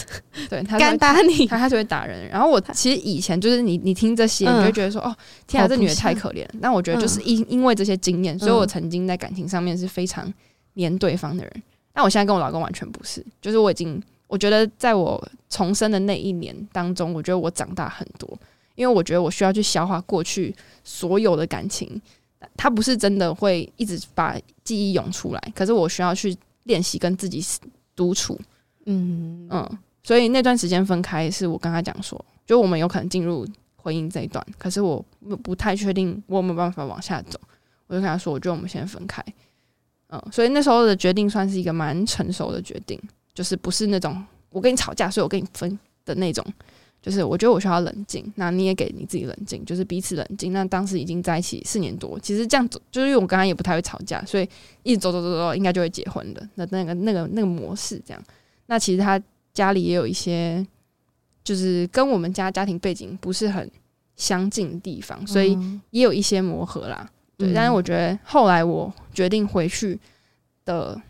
[0.47, 2.29] 对，他敢打你，他他就会打人。
[2.29, 5.15] 然后我其实以前就是你你听这些，你就觉得说，嗯、哦，
[5.47, 6.47] 天啊，这女的太可怜。
[6.61, 10.31] 但我觉得就是因因为这些经验，嗯、所以我曾经在感情上面是非常
[10.75, 11.63] 黏对方的人。
[11.91, 14.01] 但我现在跟我老公完全不是，就是我已经。
[14.29, 18.39] 我觉得在我重生的那一年当中，我觉得我长大很多，
[18.75, 21.99] 因为我觉得我需要去消化过去所有的感情，
[22.55, 27.43] 它不是真的会一直把记忆涌出来，可是我需要去练习跟自己
[27.95, 28.39] 独处。
[28.85, 29.67] 嗯嗯，
[30.03, 35.03] 所以那段时间分开，是我跟他讲说，就我们有可能进入婚姻这一段，可是我
[35.41, 37.39] 不太确定我有没有办法往下走，
[37.87, 39.25] 我就跟他说，我觉得我们先分开。
[40.11, 42.99] 嗯，所以那时候的决定算是一个蛮成熟的决定。
[43.39, 46.45] 就是不是那种我跟你吵架，所以我跟你分的那种。
[47.01, 50.51] 就是我觉得我需要冷静，那你也给你自己冷静，就是彼此冷静。
[50.51, 54.45] 那当时已经在一起四年多，其实这样走，就是因为我刚刚也不太会吵架，所以
[54.83, 56.45] 一直走走走走，应该就会结婚的。
[56.55, 58.21] 那那个那个那个模式这样。
[58.65, 59.17] 那其实他
[59.53, 60.67] 家里也有一些，
[61.41, 63.71] 就是跟我们家家庭背景不是很
[64.17, 65.57] 相近的地方，所以
[65.91, 67.09] 也有一些磨合啦。
[67.37, 69.97] 对，但是我觉得后来我决定回去
[70.65, 71.01] 的。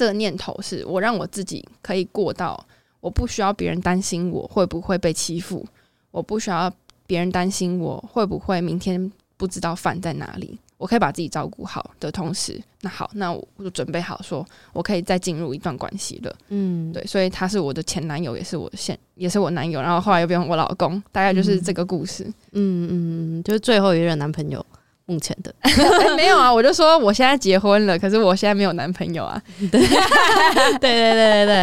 [0.00, 2.58] 这个念头是我让我自己可以过到，
[3.00, 5.62] 我不需要别人担心我会不会被欺负，
[6.10, 6.72] 我不需要
[7.06, 16.34] 别人担心我会不会明天不知道饭在哪里，我可以把自己照顾好的同时，那好，那我就准备好说，我可以再进入一段关系了。
[16.48, 22.24] 嗯，对，所以他是我的前男友，也是我现也是我男友，然后后来又变成我老公，大概就是这个故事。
[22.52, 24.64] 嗯嗯嗯，就是最后一任男朋友。
[25.10, 29.42] 目前的、欸、 没有啊，我就说我现在结婚了，可是我现在没有男朋友啊。
[29.58, 29.68] 对
[30.78, 31.54] 对对对对对，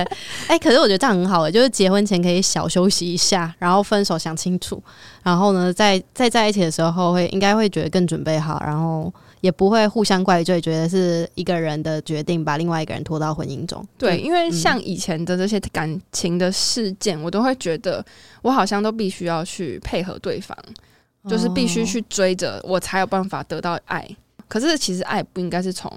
[0.47, 4.83] 哎、欸，可是我觉得这样很好，就是结婚前可以小休息一下，然后分手想清楚，
[5.23, 13.81] 然后呢，在在在一起的时候会应该会觉得更准备好，然后也不会互相怪罪，觉得是一个人的决定把另外一个人拖到婚姻中。
[13.97, 18.03] 对，因为像以前的这些感情的事件，我都会觉得
[18.41, 20.57] 我好像都必须要去配合对方。
[21.28, 24.08] 就是必须去追着我才有办法得到爱，
[24.48, 25.92] 可是其实爱不应该是从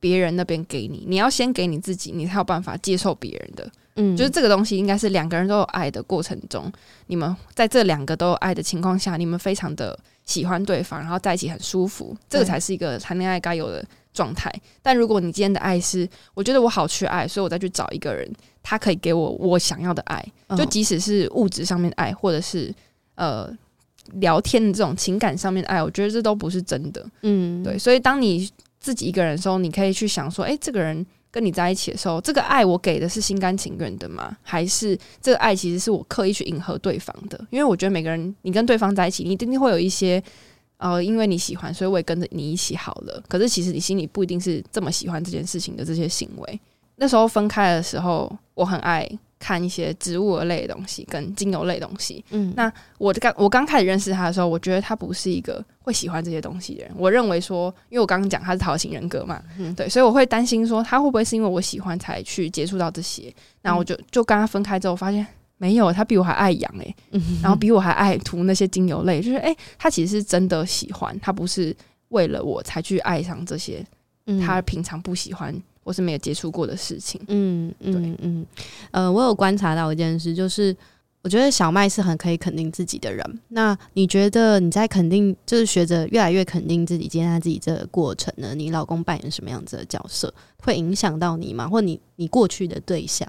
[0.00, 3.70] 别人那边给你，你要先给你自己，你才有办法接受别人的。
[3.96, 6.72] 嗯，就是这个东西应该是两个人都有爱的过程中，
[7.06, 14.50] 你们在这两个都有爱的情况下，你们非常的喜欢对方，然后在一起很舒服，这个才是一个谈恋爱该有的状态。
[14.80, 18.26] 但如果你今天的爱是，我觉得我好缺爱，所以我再去找一个人，
[18.62, 22.74] 他可以给我我想要的爱，就即使是物质上面的爱，或者是
[23.14, 23.56] 呃。
[24.14, 27.04] 聊天的这种情感上面的爱，我觉得这都不是真的。
[27.22, 27.78] 嗯，对。
[27.78, 28.48] 所以当你
[28.80, 34.36] 自己一个人的时候，你可以去想说，诶，这个人跟你在一起的时候，这个爱我给的是心甘情愿的吗？
[34.42, 37.38] 还是这个爱其实是我刻意去迎合对方的？
[37.50, 40.22] 因为我觉得每个人，你跟对方在一起，你一定会有一些，
[40.78, 43.22] 呃，因为你喜欢，所以我也跟着你一起好了。
[43.28, 46.60] 可是其实你心里不一定是这么喜欢这件事情的这些行为。
[46.96, 49.08] 那时候分开的时候，我很爱。
[49.42, 56.92] 看一些植物类的东西跟精油类的东西，嗯，那我刚我刚开始认识他的时候，我觉得他不是一个会喜欢这些东西的人。
[56.96, 63.34] 我认为说，因为我刚刚讲他是讨好型人格嘛，嗯，对，所以我会担心说他会不会是因为我喜欢才去接触到这些。
[63.60, 65.26] 然后我就就跟他分开之后，发现
[65.56, 66.94] 没有，他比我还爱养诶，
[67.42, 71.76] 然后比我还爱涂那些精油类，就是诶，他其实是真的喜欢，他不是
[72.08, 73.84] 为了我才去爱上这些，
[74.46, 75.52] 他平常不喜欢。
[75.84, 77.20] 我是没有接触过的事情。
[77.28, 78.46] 嗯嗯嗯嗯，
[78.90, 80.76] 呃，我有观察到一件事，就是
[81.22, 83.40] 我觉得小麦是很可以肯定自己的人。
[83.48, 88.54] 那你觉得你在肯定，就是学着越来越肯定自己、接纳自己这个过程呢？
[88.54, 91.68] 你老公扮演什么样子的角色，会影响到你吗？
[91.68, 93.28] 或你你过去的对象？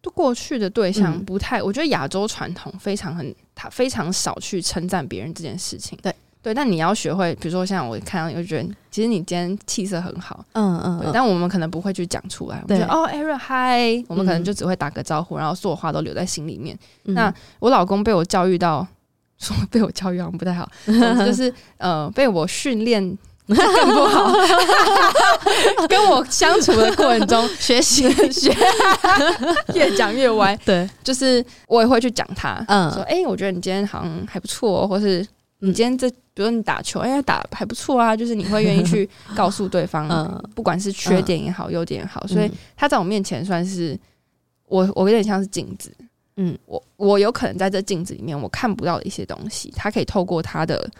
[0.00, 5.96] 都过去的对象不太，嗯、我觉得亚洲传统非常很，他非常少去称赞别人这件事情。
[6.02, 6.12] 对。
[6.42, 16.76] 对，但你要学会，比如说像我看到你就觉得，其实你今天气色很好，嗯嗯，对，但我们可能不会去讲出来，对我们觉得哦，Erin 嗨，我们可能就只会打个招呼，然后所有话都留在心里面。
[17.04, 18.84] 嗯、那我老公被我教育到，
[19.38, 20.68] 说被我教育好像不太好，
[21.24, 23.00] 就是呃，被我训练
[23.46, 24.32] 更不好，
[25.88, 28.52] 跟我相处的过程中学习学，
[29.74, 35.24] 越讲越歪，对，就是我也会去讲他，嗯，说哎、欸，我觉得你今天好像还不错，或是。
[35.64, 40.08] 你今天这，比如你打球，哎呀，打还不错啊，就是你会愿意去 告诉对方，
[40.56, 43.98] 不管是缺点也好，优点也好，所以他在我面前算是
[44.66, 45.94] 我，我有点像是镜子，
[46.36, 50.90] 嗯，我我有可能在这镜子里面我看不到的一些东西，他可以透过他的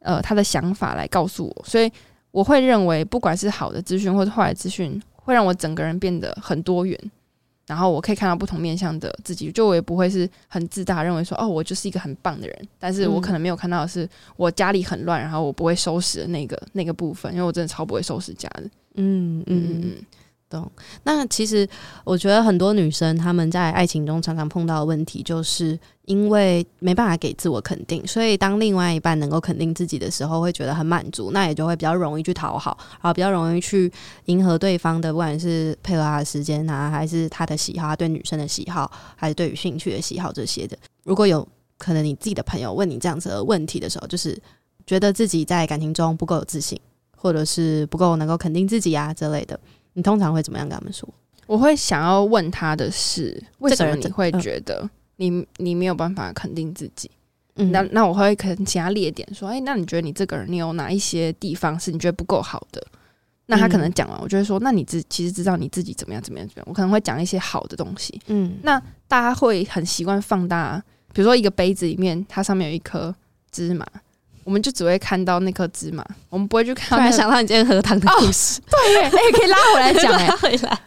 [0.00, 1.88] 呃他的想法来告诉我，所以
[2.32, 6.98] 我会认为，不管是好的资讯或者坏的资讯，会让我整个人变得很多元。
[7.68, 12.68] 然后我可以看到不同面向的自己，就我也不会是很自大，认为说哦，我就是一个很棒的人。
[12.78, 18.62] 但是我可能没有看到的是我家里很乱，然后我不会收拾的那个那个部分，因为我真的超不会收拾家的。
[18.94, 20.06] 嗯嗯嗯嗯。
[20.48, 20.70] 懂。
[21.04, 21.68] 那其实
[22.04, 33.92] 我觉得很多女生她们在爱情中常常碰到的问题，就是因为没办法给自我肯定，所以当另外一半能够肯定自己的时候，会觉得很满足，那也就会比较容易去讨好，然后比较容易去
[34.26, 40.76] 迎合对方的，不管是配合他的时间啊，还是他的喜好，他对女生的喜好，还是对于兴趣的喜好这些的。
[41.04, 44.36] 如果有可能，你自己的朋友问你这样子的问题的时候，就是
[44.86, 46.80] 觉得自己在感情中不够有自信，
[47.16, 49.58] 或者是不够能够肯定自己啊之类的。
[49.98, 51.08] 你通常会怎么样跟他们说？
[51.48, 57.10] 我会想要问他的是，为什么你会觉得你你没有办法肯定自己？
[57.56, 62.80] 嗯，那那我会可能其他列点说，哎、欸，那你觉得你这个人，你有哪一些地方是你觉得不够好的？
[63.46, 66.66] 那他可能讲完，我就会说，那你自其实知道你自己怎么样怎么样怎么样？
[66.68, 68.20] 我可能会讲一些好的东西。
[68.28, 70.80] 嗯，那大家会很习惯放大，
[71.12, 73.12] 比如说一个杯子里面，它上面有一颗
[73.50, 73.84] 芝麻。
[74.48, 77.10] 我们就只会看到那颗芝麻，我们不会去看、那个。
[77.10, 80.80] 突然想到你今天喝汤的故事，哦、对，哎、欸，可以拉回来讲， 哎，回来，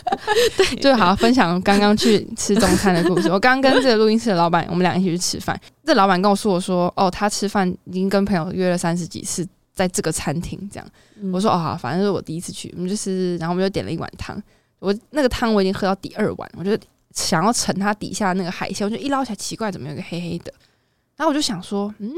[0.57, 3.29] 对，就好好分享刚刚去吃中餐的故事。
[3.31, 5.55] 我刚刚跟这个录音室的老板，我们俩一起去吃饭。
[5.85, 10.87] 这老板跟我说，我说，哦，他吃饭已经跟朋友约了三十几次，在这个餐厅这样。
[11.21, 14.41] 嗯、我说，哦，好，反正是我第一次去，我们就是，然后我们就点了一碗汤。
[14.79, 16.75] 我那个汤我已经喝到第二碗，我就
[17.13, 20.51] 想要盛它底下那个海鲜，我就一捞起来奇怪，怎么有个黑黑的？
[21.15, 22.11] 然后我就想说，嗯。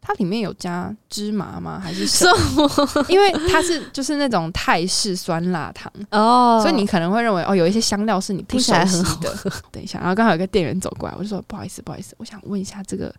[0.00, 1.78] 它里面有加芝麻吗？
[1.78, 2.68] 还是什么？
[3.08, 9.34] 因为它是就是那种泰式酸辣汤哦，所以你可能会认为哦，有一些香料是你不熟悉的。
[9.70, 13.14] 等一下，然后刚好有个店员走过来，我就说不好意思，不好意思，我想问一下这个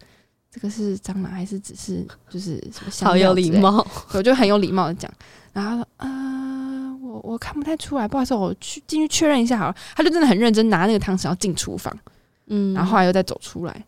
[0.51, 3.07] 这个是蟑螂还是只是就是什么？
[3.07, 5.09] 好有礼貌，我就很有礼貌的讲。
[5.53, 9.75] 然后他说呃，我我看不太出来，不好意思，我去进去确认一下好了。
[9.95, 11.95] 他就真的很认真拿那个汤匙要进厨房，
[12.47, 13.85] 嗯，然后后来又再走出来，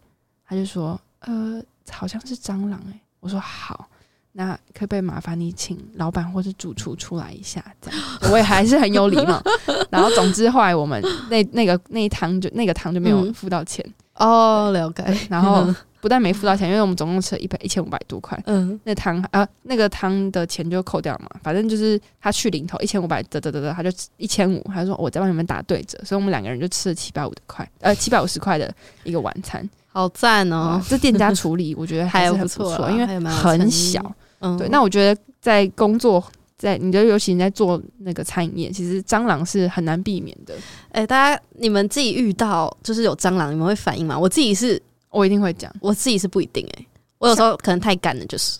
[0.48, 3.02] 他就说呃，好像是蟑螂哎、欸。
[3.20, 3.90] 我说好。
[4.36, 7.64] 那可不可以麻烦你请老板或是主厨出来一下？
[7.80, 8.00] 这样
[8.32, 9.40] 我也还是很有礼貌。
[9.92, 15.06] 然后总之后来我们那那个那一汤就那个汤就没有付到钱、嗯、哦，了解。
[15.30, 18.36] 然后不但没付到钱， 因为我们总共吃了一百一千五百多块。
[18.48, 30.82] 嗯，那汤啊那个汤的钱就扣掉嘛，反正就是他去零头一千五百得得得得，他就一千五，他说我在帮你们打对折，所以我们两个人就吃了七百五的块，呃七百五十块的一个晚餐，好赞哦！
[30.90, 34.02] 这店家处理我觉得还是很不错，因为很小。
[34.40, 36.22] 嗯，对，那我觉得在工作，
[36.58, 40.56] 在你的尤其你在做那个餐饮业，其实蟑螂是很难避免的。
[40.90, 44.18] 哎、欸，大家你们自己遇到就是有蟑螂，你们会反应吗？
[44.18, 46.80] 我自己是，我一定会讲，我自己是不一定、欸。
[46.80, 46.88] 哎，
[47.20, 48.58] 我有时候可能太干了，就是。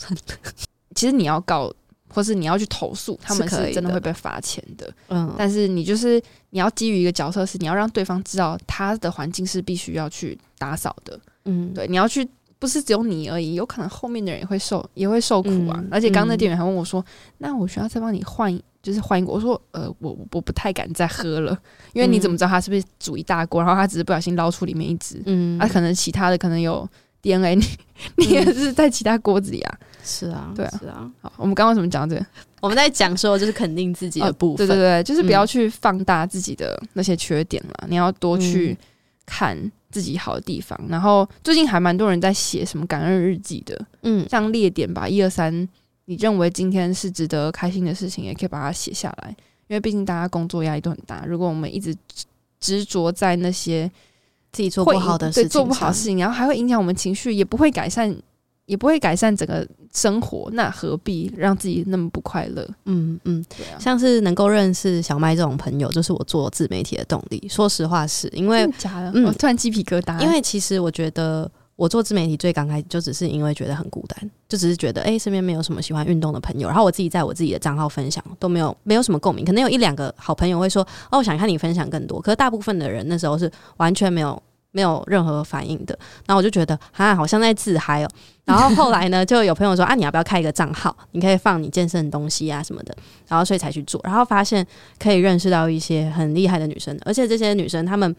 [0.96, 1.74] 其实你要告，
[2.14, 4.94] 或是你要去投诉，他们是真的会被罚钱的。
[5.10, 6.22] 嗯，但是你就是
[6.52, 11.20] 你要基于一个角色，是你要让对方知道他的环境是必须要去打扫的。
[11.46, 12.28] 嗯，对，你要去。
[12.60, 15.76] 不是只有你而已，有可能后面的人也会受也会受苦啊！
[15.76, 17.06] 嗯、而且刚刚那店员还问我说：“嗯、
[17.40, 21.52] 那我需要再帮你换，就是换一个？”我说：“呃，我我不太敢再喝了，
[21.92, 25.22] 因为你怎么知道他是不是煮一大锅，然后他只是不小心捞出里面一只？
[25.26, 26.88] 嗯，啊，可能其他的可能有
[27.22, 27.66] DNA，你
[28.16, 29.80] 你也是在其他锅子里啊？
[30.04, 31.12] 是啊，对啊，是啊。
[31.22, 32.26] 好，我们刚刚怎么讲这个？
[32.62, 38.78] 我们在讲说就是肯定自己的部分，哦、对对对，就是不要去放大自己的那些缺点了，嗯、你要多去
[39.26, 39.72] 看。
[39.94, 45.54] 自己好的地方，然后最近还蛮多人在写什么感恩日记的，嗯，像列点吧，一二三，
[46.06, 49.30] 你认为今天是值得开心的事情，也可以把它写下来，
[49.68, 51.96] 因为毕竟大家工作压力都很大，如果我们一直
[52.60, 53.88] 执着在那些
[54.52, 58.12] 自己做不好的事情，做不好的事情，然后还会影响我们情绪，也不会改善。
[58.66, 62.66] 也不会改善整个生活，那何必让自己那么不快乐？
[62.86, 67.46] 嗯嗯，对啊，像是能够认识小麦这种朋友，就是我做自媒体的动力。
[67.50, 70.20] 说实话，是因为假的，嗯，我突然鸡皮疙瘩。
[70.22, 84.42] 因为其实我觉得我做自媒体最刚开始就只是因为觉得很孤单，就只是觉得哎，身边没有什么喜欢运动的朋友，然后我自己在我自己的账号分享都没有没有什么共鸣，可能有一两个好朋友会说哦，我想看你分享更多，可是大部分的人那时候是完全没有。
[84.74, 88.10] 没有任何反应的，然后我就觉得啊，好像在自嗨哦。
[88.44, 90.94] 然后后来呢，就有朋友说啊，你要不要开一个账号？
[91.12, 92.94] 你可以放你健身的东西啊什么的。
[93.28, 94.66] 然后所以才去做，然后发现
[95.00, 98.14] 可以认识到一些很厉害的女生，而且这些女生她们，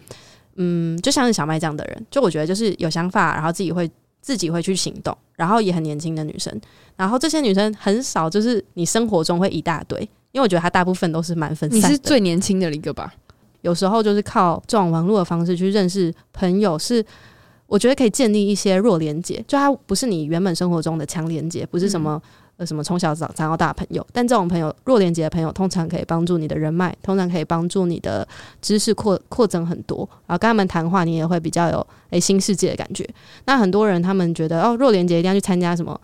[0.55, 3.91] 嗯，就像是小麦这样的人，就我觉得就是有想法，然后自己会
[4.23, 6.59] 自己会去行动，然后也很年轻的女生。
[6.97, 11.89] 然后这些女生很少，就是你生活中会一大堆，因为我觉得她大部分都是蛮分散的。
[11.89, 13.13] 你是最年轻的一个吧？
[13.65, 17.03] 有时候就是靠这种网络的方式去认识朋友，是
[17.67, 28.29] 我觉得可以建立一些弱连接，就它不是你原本生活中的强连接，不是什么、嗯、呃什么从小长长到大的朋友，但这种朋友弱连接的朋友，通常可以帮助你的人脉，通常可以帮助你的
[28.61, 31.79] 知识扩扩增很多，然后跟他们谈话，你也会比较有
[32.11, 33.09] 诶、欸、新世界的感觉。
[33.47, 35.99] 那很多人他们觉得哦，弱连接一定要去参加什么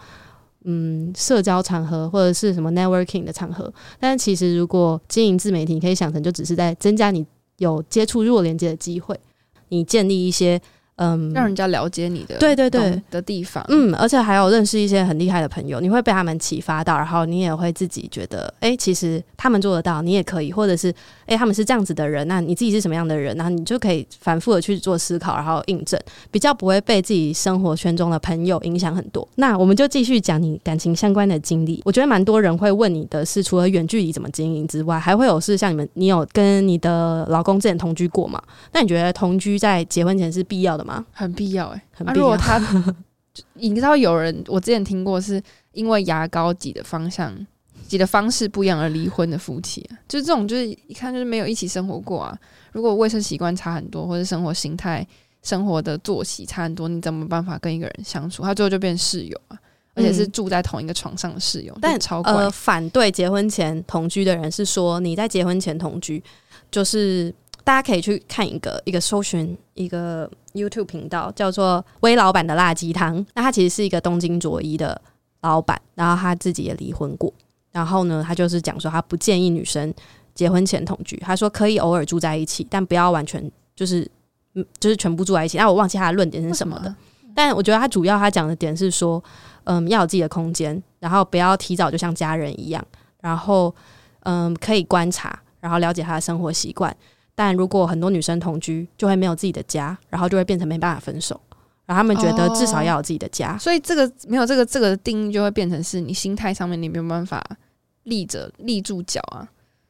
[0.64, 3.70] 嗯社交场合或者是什么 networking 的场合，
[4.01, 7.27] 但其实如果经营自媒体，你可以想成就只是在增加你。
[7.61, 9.18] 有接触弱连接的机会，
[9.68, 10.61] 你建立一些。
[11.03, 20.92] 嗯，让人家了解你的对对对的地方，嗯，而且还有认识一些很厉害的朋友，你会被他们启发到，然后你也会自己觉得，哎、欸，其实他们做得到，你也可以，或者是，
[21.31, 29.27] 哎、欸，他们是这样子的人，那你自己是什么样的人，然后你就可以反复的去做思考，然后印证，比较不会被自己生活圈中的朋友影响很多。
[29.37, 31.81] 那我们就继续讲你感情相关的经历。
[31.85, 38.43] 我觉得蛮多人会问你的是，除了远距离怎么经营之外，还会有是像你们，你有跟你的老公之前同居过吗？
[38.73, 41.07] 那你觉得同居在结婚前是必要的吗？
[41.12, 41.69] 很必要。
[41.69, 42.61] 啊、如果他，
[43.55, 45.40] 你知道有人，我之前听过是
[45.71, 47.33] 因为牙膏挤的方向、
[47.90, 52.38] 挤的方式不一样而离婚的夫妻，啊，就是这种就是一看就是没有一起生活过啊。
[52.70, 55.05] 如果卫生习惯差很多，或者生活形态、
[55.42, 58.44] 生活的作息差很多，你怎么办法跟一个人相处？
[58.44, 59.59] 他最后就变室友啊，
[59.94, 61.72] 而且是住在同一个床上的室友。
[61.74, 66.22] 嗯、但超呃，反对结婚前同居的人是说，你在结婚前同居
[66.70, 67.35] 就是。
[67.62, 73.24] 大家可以去看一个一个搜寻一个 YouTube 频道，叫做“威老板的辣鸡汤”。
[73.37, 75.00] 那他其实是一个东京卓一的
[75.42, 77.33] 老板，然后他自己也离婚过。
[77.72, 79.92] 然后呢，他就是讲说，他不建议女生
[80.35, 81.16] 结婚前同居。
[81.18, 84.09] 他说可以偶尔住在一起，但不要完全就是
[84.54, 85.56] 嗯，就是全部住在一起。
[85.56, 86.94] 那我忘记他的论点是什么的。
[87.35, 89.22] 但我觉得他主要他讲的点是说，
[89.64, 92.84] 嗯，要有自己的空间，然后不要提早就像家人一样。
[93.20, 93.72] 然后
[94.24, 96.95] 嗯，可以观察，然后了解他的生活习惯。
[97.34, 101.40] 但如果很多女生同居，就会没有自己的家，然后就会变成没办法分手。
[101.91, 103.57] 然后他们觉得至少要有自己的家。
[103.57, 107.45] 哦、所以这个没有这个这个定义，就会变成是你心态上面你没有办法
[108.05, 109.43] 立着立住脚啊，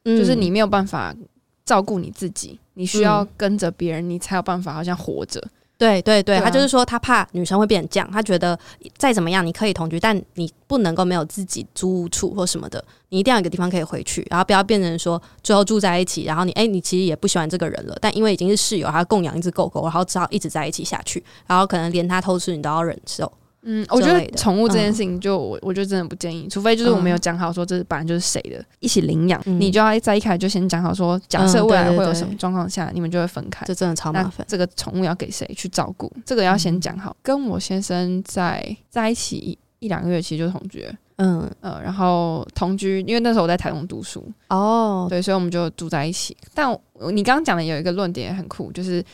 [0.05, 1.15] 嗯、就是你没有办法
[1.63, 5.39] 照顾你自己，你需要跟着别人，你才有办法好像活着。
[5.81, 8.57] 对对对，对啊、他就是说他怕女生会变成这样，他觉得
[8.97, 23.31] 再怎么样你可以同居，但你不能够没有自己租屋处或什么的，你一定要有一个地方可以回去，然后不要变成说最后住在一起，然后你哎你其实也不喜欢这个人了，但因为已经是室友，还要供养一只狗狗，然后只好一直在一起下去，然后可能连他偷吃你都要忍受。
[23.63, 34.43] 嗯，我觉得宠物这件事情就，就我、嗯、我觉得真的不建议，除非就是我没有讲好说这是本来就是谁的，一起领养，嗯、你就要在一开始就先讲好说，假设未来会有什么状况下，你们就会分开，这真的超麻烦。
[34.49, 37.11] 这个宠物要给谁去照顾，这个要先讲好。
[37.11, 40.87] 嗯、跟我先生在在一起一一两个月，其实就同居，
[41.17, 46.35] 嗯呃，然后同居，因为那时候我在台东读书，哦，对，所以我们就住在一起。
[46.55, 46.67] 但
[47.13, 49.05] 你刚刚讲的有一个论点也很酷，就是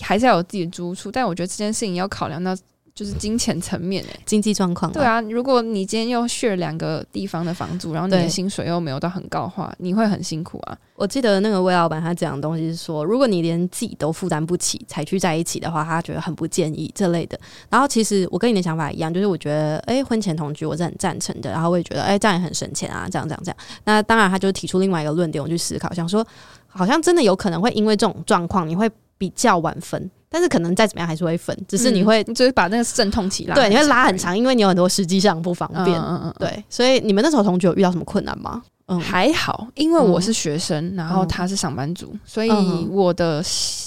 [0.00, 2.54] 还是要有自己的租处，但我觉得这件事情要考量到。
[2.94, 4.92] 就是金钱层面诶、欸，经济状况。
[4.92, 10.78] 对啊，如果你今天又 share 两个地方的房租，然后你的薪水又没有到很高的话，你会很辛苦啊。
[10.94, 17.36] 我记得那个魏老板他讲的东西是说，如果你连自己都负担不起才去在一起的话，他觉得很不建议这类的。
[17.68, 21.50] 然后其实我跟你的想法一样，就是我觉得诶、欸，婚前同居我是很赞成的。
[21.50, 23.56] 然后我也觉得诶、欸，这样也很省钱啊，这样这样这样。
[23.82, 26.24] 那当然，他就提出另外一个论点，我去思考，想说
[26.68, 28.88] 好像真的有可能会因为这种状况，你会
[29.18, 30.10] 比较晚分。
[30.28, 35.96] 但是可能再怎么样还是会分，只是你会、嗯、就是把那个阵痛期拉，对，你会拉很长，因为你有很多实际上不方便。
[35.96, 38.60] 嗯嗯嗯，对，所以你们那时候同学有遇到什么困难吗？
[38.86, 42.50] 嗯，还好，因为我是学生，嗯、然后他是上班族，嗯、所以
[42.90, 43.40] 我的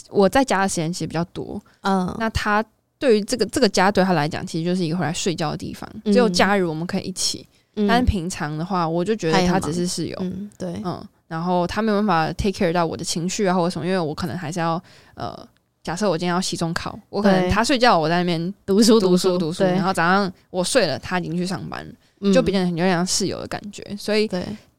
[0.09, 1.61] 我在家的时间其实比较多。
[1.81, 2.63] 嗯，那他
[2.97, 7.45] 对于这个这个家对他来讲，其实就是一个回来睡觉的地方，只有假日我们可以一起。
[7.75, 10.17] 嗯、但是平常的话，我就觉得他只是室友。
[10.21, 14.81] 嗯，对，嗯，然后他没有办法 take care 到我的情绪啊，或者什么，因为我可能还是要
[15.15, 15.47] 呃。
[15.83, 21.87] 假设我今天要期中考，我可能他睡觉，我在那边读书读书读书，然后早上我睡了，他已经去上班，
[22.33, 24.29] 就变成有点像室友的感觉，所以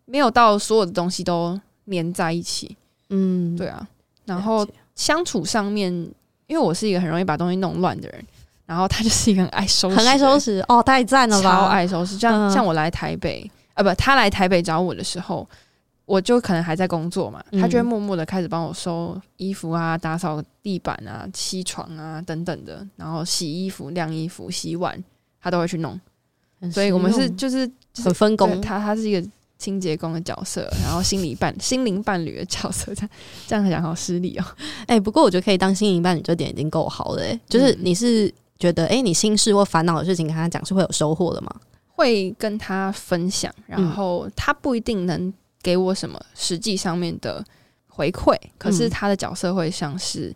[0.04, 2.76] 没有到所有的东西都黏在一起。
[3.08, 3.88] 嗯，对啊。
[4.26, 5.90] 然后相处上面，
[6.46, 8.22] 因为我是一个很容易把东西弄乱的人，
[8.66, 12.18] 然后他就是一个很爱收拾，很爱收拾哦，太赞了吧，超爱收拾。
[12.18, 15.48] 像像我来台北啊，不，他来台北找我的时候。
[16.08, 25.04] 我就可能还在工作嘛，他就会默默的开始帮我收衣服啊、打扫地板啊、漆床啊等等的，然后洗衣服、晾衣服、洗碗，
[25.38, 26.00] 他都会去弄。
[26.72, 27.70] 所以我们是就是
[28.02, 29.28] 很分工，他他是一个
[29.58, 33.10] 清洁工的角色，然后心理伴 心灵伴侣的角色，这样
[33.46, 34.44] 这样讲好失礼哦。
[34.86, 37.38] 哎、欸，不过我觉得可以当心灵伴侣这点已经够好了、欸。
[37.46, 41.54] 就是你是觉得哎、欸，你心事或烦恼的事情跟他讲是会有收获的吗？
[41.86, 45.30] 会跟他分享，然后他不一定能。
[45.68, 47.44] 给我什么实际上面的
[47.88, 48.34] 回馈？
[48.56, 50.34] 可是他的角色会像是，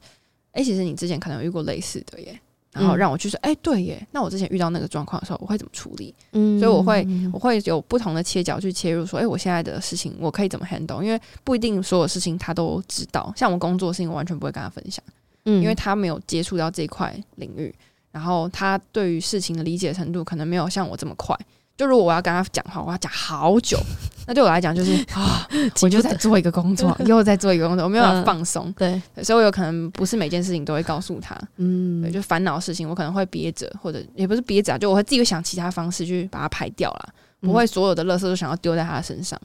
[0.51, 2.39] 哎、嗯欸，其实你之前可能有遇过类似的耶，
[2.71, 6.15] 然后让我去说，哎、欸，对耶，那我之前遇到那个状况的时候，我会怎么处理？
[6.33, 11.01] 嗯，所以我会我会有不同的切角去切入，说，哎、欸，我现在的事情我可以怎么 handle？
[11.01, 15.03] 因为不一定所有事情他都知道，像我工作的事情，我完全不会跟他分享，
[15.47, 17.75] 嗯，因为他没有接触到这块领域，
[18.11, 21.35] 然后他对于事情的理解程度可能没有像我这么快。
[21.77, 23.79] 就如果我要跟他讲话，我要讲好久。
[24.27, 25.49] 那对我来讲，就是 啊，
[25.81, 29.03] 我就在做一个工作， 又在做一个工作，我没有办法放松、嗯。
[29.15, 31.37] 对，所以我有可能不是每件事情都会告诉他。
[31.57, 37.09] 嗯，对，就烦恼的事情，我可能会憋着，或者也不是憋着啊，就我会自己想其他方式去把它排掉了。
[37.41, 39.37] 不会所有的垃圾都想要丢在他的身上。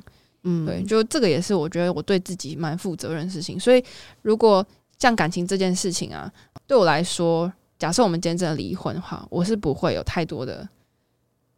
[0.43, 3.59] 嗯，对，就这个也是我觉得我对自己蛮负责任的事情。
[3.59, 3.83] 所以
[4.21, 4.63] 如果
[4.99, 6.31] 像感情这件事情啊，
[6.67, 10.67] 对我来说，假设我们今天真的离婚的话，我是不会有太多的。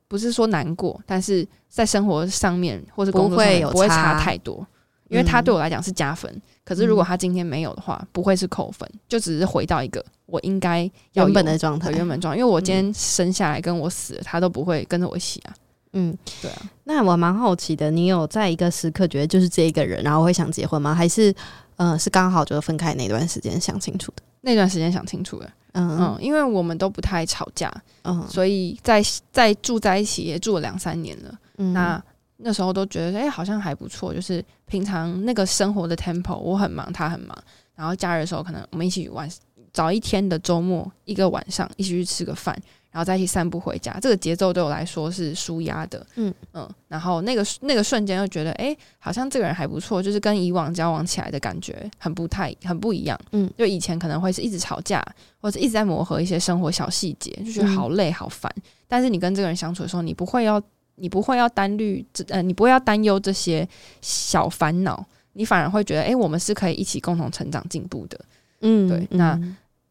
[0.09, 4.65] 不是说难过，但是在生活上面或者工作上面不会差太多，
[5.07, 6.29] 因为他对我来讲是加分。
[6.33, 12.39] 嗯、可是如果他今天没有的话，不会是扣分，就只是回到一个我应该原本的状态，原本状态。
[12.39, 15.53] 因为我今天生下来跟我死了，他都不会跟着我一起啊。
[15.93, 16.61] 嗯，对啊。
[16.83, 20.93] 那我蛮好奇的，你有在一个时刻觉得就是这一个人，然后会想结婚吗？
[20.93, 21.33] 还是
[21.79, 24.21] 呃，是刚好就分开那段时间想清楚的？
[24.41, 25.49] 那段时间想清楚的。
[25.71, 27.71] 嗯嗯，因为我们都不太吵架，
[28.03, 29.01] 嗯，所以在
[29.31, 31.33] 在住在一起也住了两三年了。
[31.57, 32.03] 嗯，那
[32.35, 34.13] 那时候都觉得，哎、欸，好像还不错。
[34.13, 37.37] 就是平常那个生活的 tempo，我很忙，他很忙。
[37.75, 39.29] 然后假日的时候，可能我们一起玩，
[39.71, 42.53] 早一天的周末，一个晚上一起去吃个饭。
[42.91, 46.05] 然后再去散步回家，这个节奏对我来说是舒压的。
[46.15, 53.19] 嗯嗯，然后那个那个瞬间又觉得，哎，好像这个人还不错，就是跟以往交往起来的感觉很不太很不一样。
[53.31, 55.05] 嗯，就以前可能会是一直吵架，
[55.39, 58.51] 或者一直在磨合一些生活小细节，就觉得好累好烦。
[58.55, 60.59] 嗯，但是你跟这个人相处的时候，你不会要
[60.95, 63.67] 你不会要担虑这呃，你不会要担忧这些
[64.01, 68.19] 小烦恼，你反而会觉得，哎，我们是可以一起共同成长进步的。
[68.61, 69.07] 嗯，对。
[69.11, 69.39] 那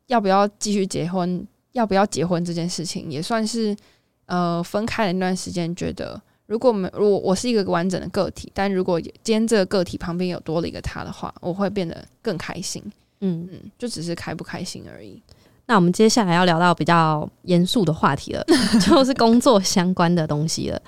[0.09, 1.47] 要不要继续结婚？
[1.73, 3.77] 要不要结婚这件事情，也算是
[4.27, 12.83] 呃分开的那段时间，觉得如果没如果我是一个完整的个体，但如果今天这个个体旁边有多了一个他的话，我会变得更开心。
[13.21, 15.21] 嗯嗯，就只是开不开心而已。
[15.67, 18.43] 那我们接下来要聊到比较严肃的话题了，
[18.87, 20.81] 就是工作相关的东西了。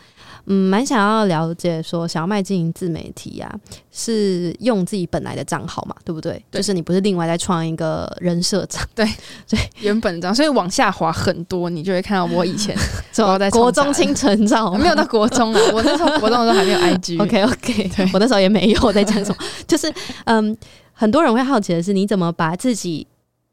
[0.47, 3.53] 嗯，蛮想要了解说，小麦经营自媒体啊，
[3.91, 6.43] 是用自己本来的账号嘛，对不对？
[6.51, 9.05] 对，就是你不是另外再创一个人设账， 对
[9.49, 12.77] 对，原本这样，所以往下滑很多，你就会看到我以前
[13.13, 17.23] 走在国中清晨照， 没有到国中啊，我那时候国中的时候还没有 IG。
[17.23, 19.37] OK OK，对，我那时候也没有在讲什么，
[19.67, 19.93] 就是
[20.25, 20.57] 嗯，
[20.93, 23.07] 很多人会好奇的是，你怎么把自己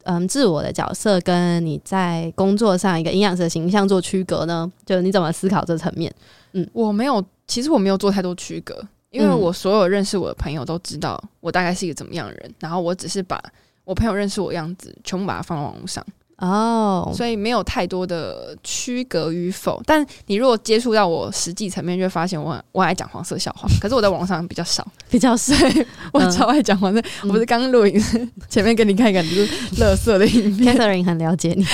[0.03, 4.71] 嗯自我的角色跟你在工作上一个营养师的形象做区隔呢？
[4.85, 6.13] 就你怎么思考这层面？
[6.57, 8.75] 嗯，我没有，其实我没有做太多区隔，
[9.11, 13.39] 因为我所有认识我的朋友都知道我大概是一个怎么样的人，然后我只是把
[13.83, 16.05] 我朋友认识我的样子全部把它放到网络上。
[16.37, 17.15] 哦，oh.
[17.15, 25.55] 所以没有太多的区隔与否，但你如果接触到我实际层面，就会发现我我爱讲黄色笑话，可是我在网上比较少， 比较少。
[26.13, 27.99] 我超爱讲黄色，嗯、我不是刚录影
[28.49, 31.65] 前面给你看一个就是乐色的影片，Catherine 很了解你，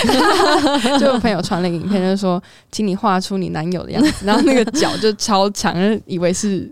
[0.98, 2.42] 就我朋友传了影片，就是说
[2.72, 6.72] 请你画出你男友的样子，然后那个脚就超长，以为是，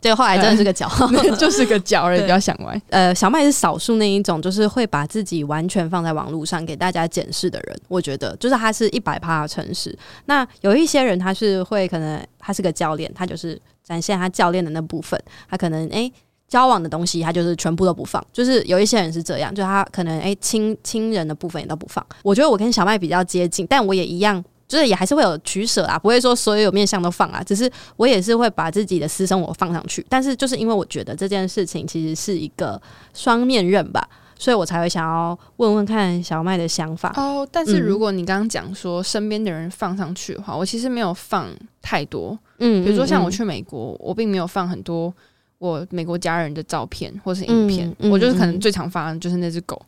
[0.00, 0.88] 结果后来真的是个脚，
[1.36, 2.80] 就是个脚而已，不要想歪。
[2.90, 7.26] 呃，小麦是少数那一种，就是会把自己完全放在网络上给大家检。
[7.32, 9.96] 是的人，我觉得就是他是一百趴的诚实。
[10.26, 15.20] 那有一些人他是会可能他是个教练，他就是展现他教练的那部分。
[15.48, 16.12] 他可能诶、
[16.46, 18.22] 交往的东西他就是全部都不放。
[18.32, 22.04] 就是有一些人是这样，就他可能诶亲亲人的部分也都不放。
[22.22, 27.42] 我觉得我跟小麦比较接近，但我也一样，就是也还是会有取舍啊，不会说所有面相都放啊。
[27.42, 30.04] 只是我也是会把自己的私生活放上去。
[30.08, 32.80] 但是就是因为我觉得这件事情其实是一个
[33.14, 34.06] 双面刃吧。
[34.42, 37.46] 所以我才会想要问问看小麦的想法哦。
[37.52, 41.46] 但是如果你刚刚讲说身边的人放上去的话，嗯、我其实没有放
[41.80, 42.36] 太多。
[42.58, 45.14] 嗯，比如说像我去美国，嗯、我并没有放很多
[45.58, 47.94] 我美国家人的照片或是影片。
[48.00, 49.80] 嗯、我就是可能最常发的就是那只狗，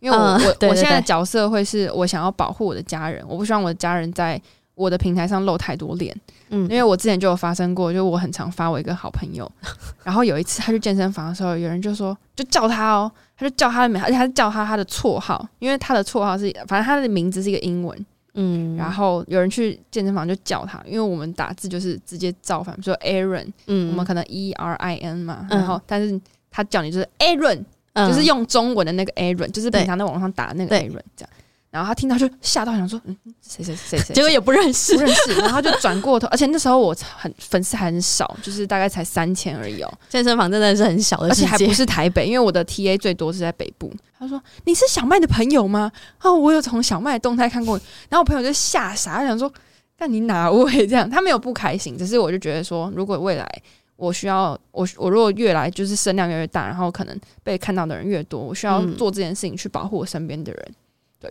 [0.00, 4.40] 因为我、嗯、我 我现在的角色会是我想要保护我的家人，我不希望我的家人在
[4.74, 6.12] 我的平台上露太多脸。
[6.52, 9.50] 嗯，因为我之前就有发生过，就我很常发我一个好朋友，
[10.04, 13.10] 然后有一次他去健身房的时候，有人就说就叫他哦。
[13.34, 26.20] 他就叫他的名，而且他是叫他他的绰号，因为他的绰号是，反正他的名字是一个英文，嗯，然后有人去健身房就叫他，因为我们打字就是直接造反，比如说 Aaron，嗯，我们可能 E R I N 嘛，然后但是
[26.52, 31.30] 他叫你就是 Aaron，嗯，就是用中文的那个 Aaron，就是平常在网上打那个 Aaron 这样。
[31.72, 35.32] 然后他听到就吓到，想说嗯，谁谁谁谁，结果也不认识，不认识。
[35.40, 39.90] 然后就转过头，而且那时候我很粉丝还很少，就是大概才三千而已哦。
[40.10, 43.90] 健身房真的是很小的，而且还不是台北，因为我的 TA 最多是在北部。
[44.18, 45.90] 他说：“你是小麦的朋友吗？”
[46.22, 47.80] 哦，我有从小麦的动态看过。
[48.10, 49.50] 然后我朋友就吓傻，想说
[49.98, 53.48] ：“那你哪位？”这样他没有不开心，只是我就觉得说，如果未来
[53.96, 60.74] 我需要我我如果越来就是声量越来越大，然后可能被看到的人越多，我需要做这件事情去保护我身边的人。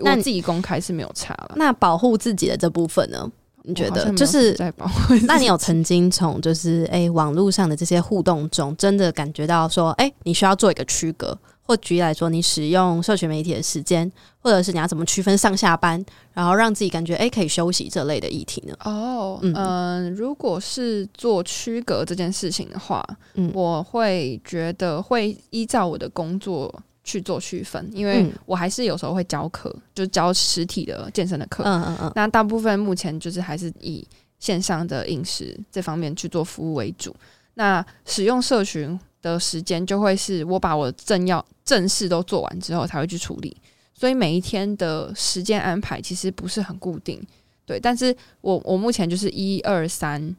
[0.01, 1.53] 那你自己公开是没有差了。
[1.55, 3.31] 那保护自己的这部分呢？
[3.63, 5.13] 你觉得就是在保护？
[5.27, 11.37] 那你有曾经从就是哎、欸、网络上的这些互动中，真的感觉到说，哎、欸，你需要做一个区隔？
[11.61, 18.75] 或举例来说，你使用社群媒体的时间，或者是你要怎么区分上下班，然后让自己感觉哎、欸、可以休息这类的议题呢？
[18.83, 26.81] 哦，嗯、呃，如果是做区隔这件事情的话，嗯，我会觉得会依照我的工作。
[27.03, 31.63] 去做区分，因为我还是有时候会教课，嗯、就教实体的健身的课。
[31.63, 32.11] 嗯嗯嗯。
[32.15, 34.07] 那大部分目前就是还是以
[34.39, 37.15] 线上的饮食这方面去做服务为主。
[37.55, 43.55] 那使用社群的时间就会是我把我正要正事都做完之后才会去处理，
[43.93, 47.21] 所以每一天的时间安排其实不是很固定。
[47.65, 50.35] 对，但是我我目前就是一二三，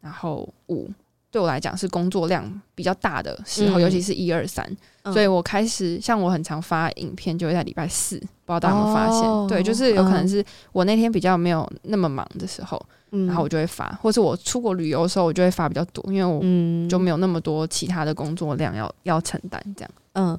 [0.00, 0.90] 然后五。
[1.30, 4.66] 对我来讲是工作量比较大的时候，嗯、尤其是一二三，
[5.12, 9.28] 所以我开始像我很常发影片，就会在礼拜四，不知道大家有没有发现？
[9.28, 16.40] 哦、对，就是有可能是我那天比较没有那么忙的时候，嗯、然后我就会发，或是我出国旅游的时候，我就会发比较多，因为我
[16.88, 19.90] 就没有那么多其他的工作量要要承担，这样。
[20.14, 20.38] 嗯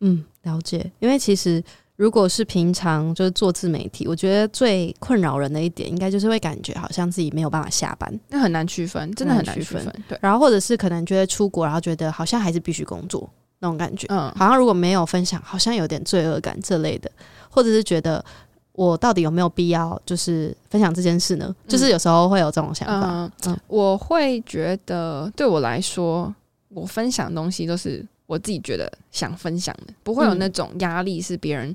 [0.00, 1.62] 嗯，了解，因为其实。
[1.96, 9.84] 如果是平常就是做自媒体，我觉得最困扰人的一点，应该就是会感觉好像自己没有办法下班，那很难区分，真的很难区分。
[10.08, 13.30] 对，然后或者是可能觉得出国，然后觉得好像还是必须工作
[13.60, 17.08] 那种感觉，嗯，好像如果没有分享，好像有点罪恶感这类的，
[17.48, 18.24] 或者是觉得
[18.72, 21.46] 我到底有没有必要就是分享这件事呢？
[21.48, 23.08] 嗯、就是有时候会有这种想法。
[23.08, 26.34] 嗯，嗯我会觉得对我来说，
[26.70, 28.04] 我分享的东西都是。
[28.26, 31.74] 我自己觉得想分享的，不会有那种压力，是别人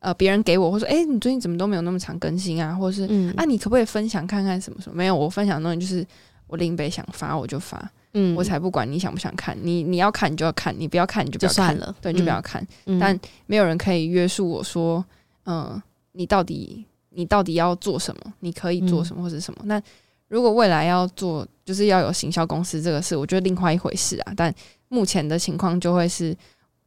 [0.00, 4.96] 呃别人给我，或者说哎，你最近怎么都没有那么常更新啊，或者是、嗯、啊，你可不可以分享看看什么什么？
[4.96, 6.06] 没有，我分享的东西就是
[6.46, 12.66] 我林北想发我就发，嗯，我才不管你想不想看，你你要看你就要看，你不要看你就不要看了，对，你就不要看。
[12.86, 15.04] 嗯、但没有人可以约束我说，
[15.44, 18.32] 嗯、呃，你到底你到底要做什么？
[18.40, 19.60] 你可以做什么或者什么？
[19.62, 19.82] 嗯、那
[20.28, 24.32] 如果未来要做，就是要有行销公司这个事，我觉得另外一回事啊。
[24.36, 24.54] 但
[24.90, 26.36] 目前的情况就会是，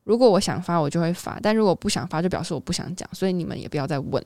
[0.03, 3.09] 如果我想发，我就会发；但如果不想发，就表示我不想讲。
[3.11, 4.23] 所以你们也不要再问，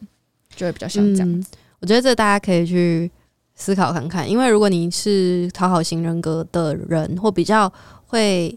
[0.54, 1.50] 就会比较像这样子。
[1.54, 3.10] 嗯，我觉得这大家可以去
[3.56, 7.72] 思考看看，因为如果你是讨好型人格的人，或比较
[8.06, 8.54] 会。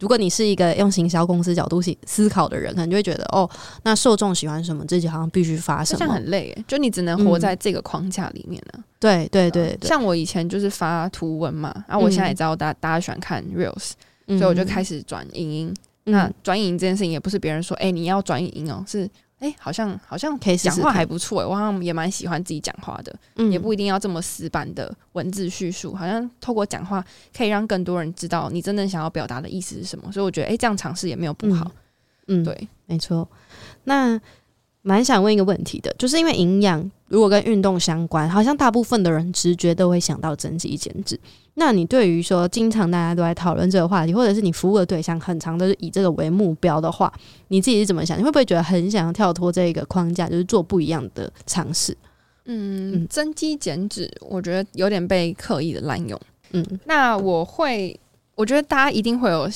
[0.00, 3.48] 如果你是一个用行销公司角度思思考的人，可能就会觉得哦，
[3.84, 6.54] 那受众喜欢什么，自己好像必须发什么，这样很累。
[6.66, 8.84] 就你只能活在这个框架里面呢、啊嗯。
[8.98, 13.96] 对对对，对，像我以前就是发图文嘛，然、啊、后我现在也知道大家大家喜欢看 reels，、嗯、
[14.26, 15.74] 所以我就开始转影音。
[16.06, 19.08] 嗯、那转影音这件事情也不是别人说，哎、欸，你要转影音哦，是。
[19.40, 27.04] 哎、欸，好像好像可以讲话还不错哎，我好像也蛮喜欢自己讲话的，嗯，也不一定要这么死板的文字叙述，好像透过讲话
[27.36, 31.70] 可以让更多人知道你真正想要表达的意思是什么，所以我觉得哎、欸，这样尝试也没有不好，
[32.28, 33.28] 嗯，对，没错。
[33.82, 34.18] 那
[34.80, 41.16] 蛮想问一个问题的，就是因为营养如果跟运动相关，好像大部分的人直觉都会想到增肌减脂。
[41.54, 47.12] 那你对于说，经常大家都在讨论这个话题，或者是你服务的对象很长都是以这个为目标的话，
[47.46, 48.18] 你自己是怎么想？
[48.18, 51.96] 你会不会觉得很想要跳脱这个框架，就是做不一样的尝试？
[52.46, 56.20] 嗯，增肌减脂，我觉得有点被刻意的滥用。
[56.50, 57.96] 嗯，那我会，
[58.34, 59.48] 我觉得大家一定会有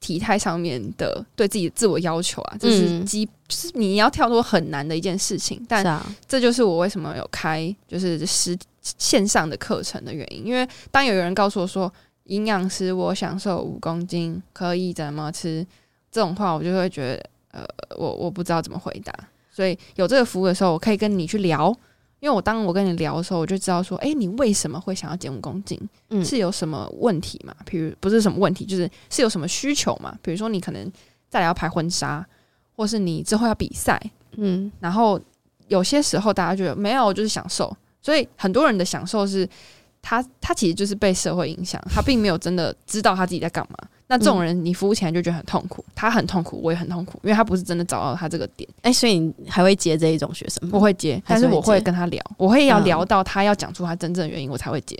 [0.00, 5.64] 体态上面的对自己的自我要求啊，这是基，就是你要跳脱很难的一件事情。
[5.68, 8.56] 但这就是我为什么有开，就是实。
[8.96, 11.92] 线上的课程的原因，因为当有人告诉我说
[12.24, 15.66] 营养师，我想瘦五公斤，可以怎么吃
[16.10, 17.66] 这种话，我就会觉得呃，
[17.98, 19.12] 我我不知道怎么回答。
[19.50, 21.68] 所以有这个服务的时候，我可以跟你去聊，
[22.20, 25.78] 因为我当我跟你聊的时候，我就知道说，诶，你为什么会想要减五公斤？
[26.08, 27.54] 嗯，是有什么问题嘛？
[27.66, 30.16] 比如不是什么问题，就是是有什么需求嘛？
[30.22, 30.90] 比如说你可能
[31.28, 32.26] 再来要拍婚纱，
[32.78, 34.00] 或是你之后要比赛，
[34.36, 35.20] 嗯，然后
[35.66, 37.76] 有些时候大家觉得没有，就是享受。
[38.00, 39.46] 所以很多人的享受是
[40.00, 43.76] 他，他其实就是被社会影响，他并没有真的知道他自己在干嘛。
[44.06, 48.66] 那这种人，你服务起来就觉得很痛苦，他很痛苦，我也很痛苦，因为他不是真的找到他这个点。
[48.82, 50.70] 哎、欸，所以你还会接这一种学生吗？
[50.70, 54.96] 不会接，但是我会跟他聊，我会要聊到他要讲出他真正的原因，我才会接。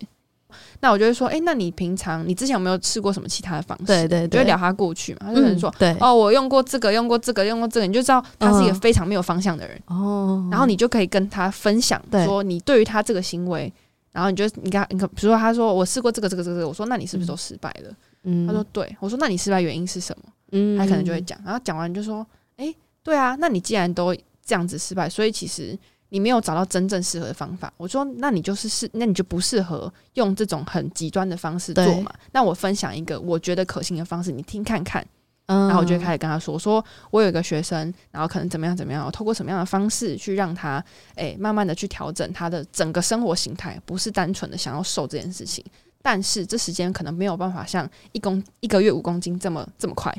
[0.80, 3.86] 那我就会说，哎、欸，那你平常你之前有没有试过什么其他的方式？
[3.86, 5.20] 对对对，就会聊他过去嘛。
[5.22, 10.48] 他就可能说，对哦，我用过这个，用过这个，用过这个，你就知道他是一个非常没有方向的人哦。
[10.50, 13.72] 然后你就可以跟他分享，说你对于他这个行为，
[14.12, 17.94] 然后你就你跟他，你可比如说他说我试过这个这个这个，我说那你是不是都失败了？
[18.24, 20.32] 嗯，他说对，我说那你失败原因是什么？
[20.52, 22.26] 嗯，他可能就会讲，然后讲完就说，
[22.56, 25.78] 哎、欸，对啊，那你既然都这样子失败，所以其实。
[26.10, 32.12] 你没有找到真正适合的方法，我说那你就是适，那你就不适合用这种很极端的方式做嘛。
[32.32, 35.06] 那我分享一个我觉得可行的方式，你听看看。
[35.50, 40.84] 嗯，然后我就开始跟他说，我说我有一个学生，然后可能怎么样怎么样，我透过什么样的方式去让他，
[41.14, 45.64] 哎，慢慢的去调整他的整个生活形态，不是单纯的想要瘦这件事情。
[46.02, 50.14] 但是这时间可能没有办法像一公一个月五公斤这么这么快。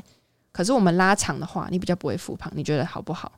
[0.50, 3.30] 可是我们拉长的话，你比较不会复胖，你觉得好不好？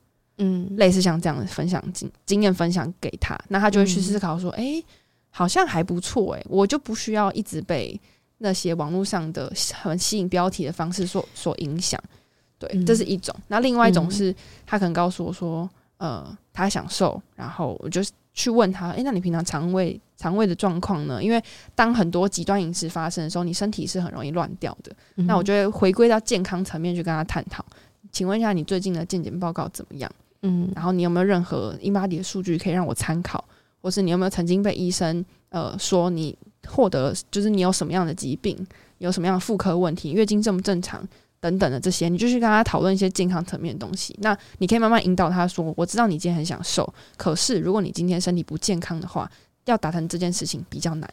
[0.43, 4.85] 嗯，类似像这样的分享经经验分享给他，那他就会去思考说，哎、嗯欸，
[5.31, 7.99] 好像还不错，哎，我就不需要一直被
[8.39, 12.01] 那些网络上的很吸引标题的方式所所影响。
[12.59, 13.35] 对、嗯，这是一种。
[13.47, 14.35] 那另外一种是
[14.67, 15.69] 他可能告诉我说，
[15.99, 18.01] 呃，他想瘦，然后我就
[18.33, 21.23] 去问他，哎、欸，那你平常肠胃肠胃的状况呢？
[21.23, 21.43] 因为
[21.75, 25.27] 当很多极端饮食发生的时候，你身体是很容易乱掉的、嗯。
[25.27, 27.65] 那我就会回归到健康层面去跟他探讨。
[28.11, 30.11] 请问一下，你最近的健检报告怎么样？
[30.43, 33.45] 嗯，然后你有没有任何 InBody 的数据可以让我参考，
[33.81, 36.37] 或是你有没有曾经被医生呃说你
[36.69, 38.57] 获得就是你有什么样的疾病，
[38.99, 41.07] 有什么样的妇科问题，月经正不正常
[41.41, 44.17] 等等的这些，你就去跟他讨论一些健康层面的东西。
[44.21, 49.31] 那你可以慢慢引导他说，我知道你今天很想瘦，可是如果你今天身体不健康的话，
[49.65, 51.09] 要达成这件事情比较难，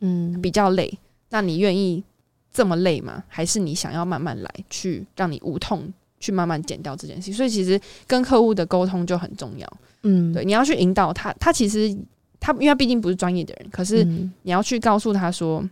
[0.00, 0.98] 嗯，比较累。
[1.30, 2.04] 那你愿意
[2.52, 3.24] 这么累吗？
[3.28, 5.92] 还是你想要慢慢来，去让你无痛？
[6.24, 9.70] 去慢慢减掉这件事情，所以其实跟客户的沟通就很重要。
[10.04, 11.94] 嗯，对，你要去引导他，他其实
[12.40, 14.02] 他因为他毕竟不是专业的人，可是
[14.42, 15.62] 你要去告诉他说，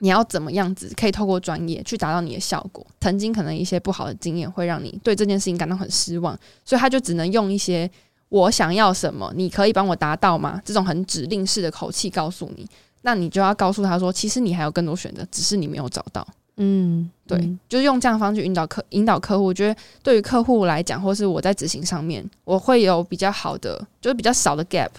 [0.00, 2.86] 你要怎么样子可以透过专业去达到你的效果。
[3.00, 7.90] 曾经可能一些不好的经验会让你对这件事情感到很失望，所以他就只能用一些
[8.28, 10.60] 我想要什么，你可以帮我达到吗？
[10.64, 12.66] 这种很指令式的口气告诉你，
[13.02, 16.26] 那你就要告诉他说，其实你还有更多选择，只是你没有找到。
[16.56, 19.44] 嗯，对，嗯、就是用这样的方式引导客引导客户。
[19.44, 24.90] 我觉得对于客户来讲，或是我在执行上面，我会有比较好的，就是比较少的 gap，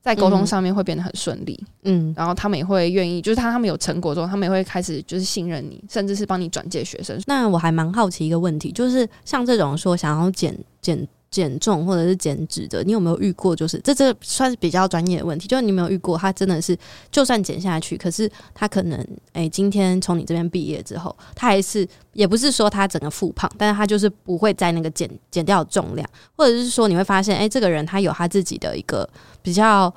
[0.00, 1.58] 在沟通上面会变得很顺利。
[1.82, 7.20] 嗯，然后他们也会愿意，就是他他们有成果之后，他们也会开始就是信任你，甚至是帮你转介学生。
[7.26, 11.08] 那我还蛮好奇一个问题，就是像这种说想要减减。
[11.32, 13.56] 减重或者是减脂的，你有没有遇过？
[13.56, 16.78] 就是这这算是比较专业的问题，就是你有没有遇过他真的是
[17.10, 29.08] 就算减下去，可是他可能诶、今天从你这边毕业之后，他还是也不是说他整个复胖，但是他就是不会在那个减减掉重量，或者是说你会发现，诶、这个人他有他自己的一个
[29.40, 29.92] 比较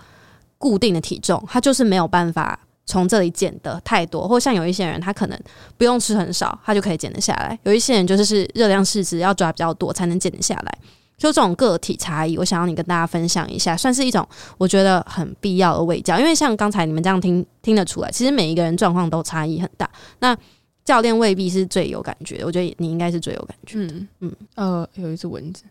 [0.57, 5.37] 固定的体重，他就是没有办法从这里减的太多，或像有一些人他可能
[5.77, 10.77] 不用吃很少，他就可以减得下来；有一些人就是是热量适值要抓比较多才能减得下来。
[11.17, 16.19] 就这种个体差异，我想要你跟大家分享一下，算是一种我觉得很必要的卫教。
[16.19, 19.89] 因为像刚才你们这样听听得出来，其实每一个人状况都差异很大。
[20.19, 20.37] 那
[20.83, 23.77] 教练未必是最有感觉，我觉得你应该是最有感觉。
[23.79, 25.63] 嗯嗯呃，有一只蚊子，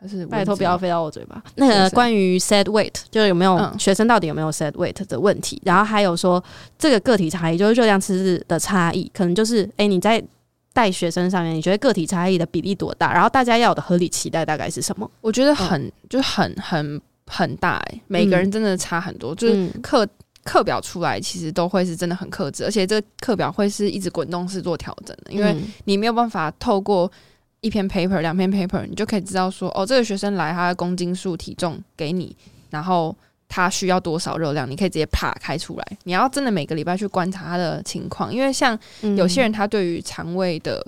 [0.00, 1.40] 还是拜托不要飞到我嘴巴。
[1.54, 5.62] 那个关于 set weight，就是有没有学生到底有没有 set weight 的问题？
[5.64, 6.42] 然后还有说
[6.76, 10.22] 这个个体差异，就是热量吃的差异，可能就是哎、欸、你在。
[10.72, 13.12] 带学生上面，你觉得个体差异的比例多大？
[13.12, 15.10] 然后大家要有的合理期待大概是什么？
[15.20, 19.34] 我觉得很、嗯、就是很很很大哎、欸，每个人真的差很多。
[19.34, 20.08] 嗯、就是课
[20.44, 27.10] 课表出来，其实都会是真的很克制，而且这个课表会是一直滚动式做调整的，因为你没有办法透过
[27.60, 32.36] 一篇 paper、两篇 paper，你就可以知道说，哦，这个学生来他的公斤数、体重给你，
[32.70, 33.16] 然后。
[33.54, 34.68] 他需要多少热量？
[34.68, 35.86] 你可以直接啪开出来。
[36.04, 38.78] 你要真的每个礼拜去观察它的情况，因为像
[39.14, 40.82] 有些人他对于肠胃的，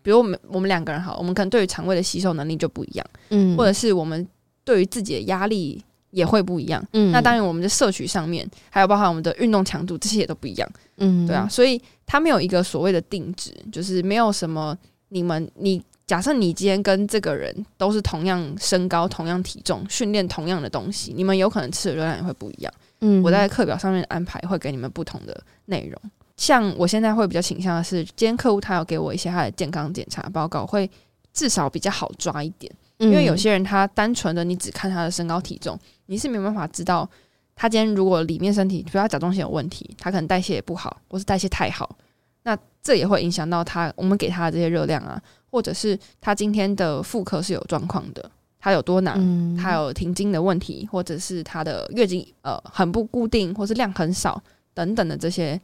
[0.00, 4.26] 比如我们我们两个人好，我们可能对于肠胃的吸收能力就不一样，嗯，或者是我们
[4.64, 10.66] 对于自己的压力也会不一样，嗯，那当然我们的摄取上面，还有包含我们的运动强度这些也都不一样，
[10.96, 14.74] 嗯，对啊，所以它没有一个所谓的定值，就是没有什么
[15.10, 15.82] 你们你。
[16.06, 22.72] 假设你今天跟这个人都是同样身高、同样体重、训练同样的东西，你们有可能吃的热量也会不一样。
[23.00, 26.00] 嗯，我在课表上面安排会给你们不同的内容。
[26.36, 30.88] 像我现在会比较倾向的是，今天客户他有给我一些他的健康检查报告，会
[31.32, 32.72] 至少比较好抓一点。
[32.98, 37.08] 因为有些人他单纯的你只看他的身高体重，你是没办法知道
[37.56, 41.96] 他今天如果里面身体，比如他甲状腺有问题，他可能代谢也不好，或是代谢太好，
[42.44, 45.20] 那这也会影响到他我们给他的这些热量啊。
[45.56, 48.30] 或者是他今天的妇科是有状况的，
[48.60, 54.38] 他有多囊，嗯、他有停经的问题，或者是他的月经呃很不固定，或是量很少
[54.74, 55.58] 等等的这些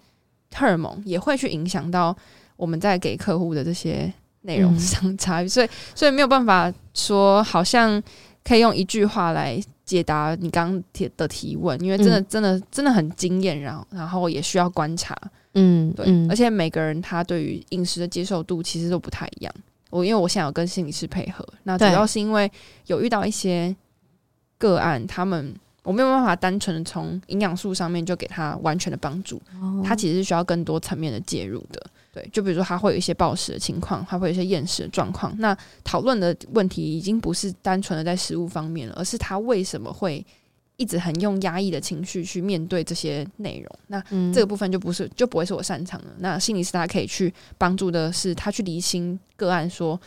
[0.55, 2.16] 荷尔蒙，也会去影响到
[2.57, 5.45] 我们在给客户的这些内容上差异。
[5.45, 8.03] 嗯、所以，所以没有办法说好像
[8.43, 15.14] 可以用一句话来解答你刚刚提的提问，因为真的、嗯、真的真的很惊艳，然后然后也需要观察。
[15.55, 19.55] 嗯，对，嗯、而且每个人他对于饮食的接受度其实都不太一样。
[19.93, 22.51] 我因为我现在有跟心理师配合，那主要是因为
[22.86, 23.76] 有遇到一些
[24.57, 29.40] 个案，他们我没有办法单纯的从营养素上面就给他完全的帮助，
[29.84, 31.86] 他其实是需要更多层面的介入的。
[32.14, 40.24] 对，就比如说他会有一些暴食的情况，他会有一些厌食的状况，那讨论的问题已经不是单纯的在食物方面了，而是他为什么会。
[40.83, 44.03] 一直很用压抑的情绪去面对这些内容，那
[44.33, 46.09] 这个部分就不是就不会是我擅长的。
[46.18, 49.99] 那心理师他可以去帮助的是他去厘清个案，说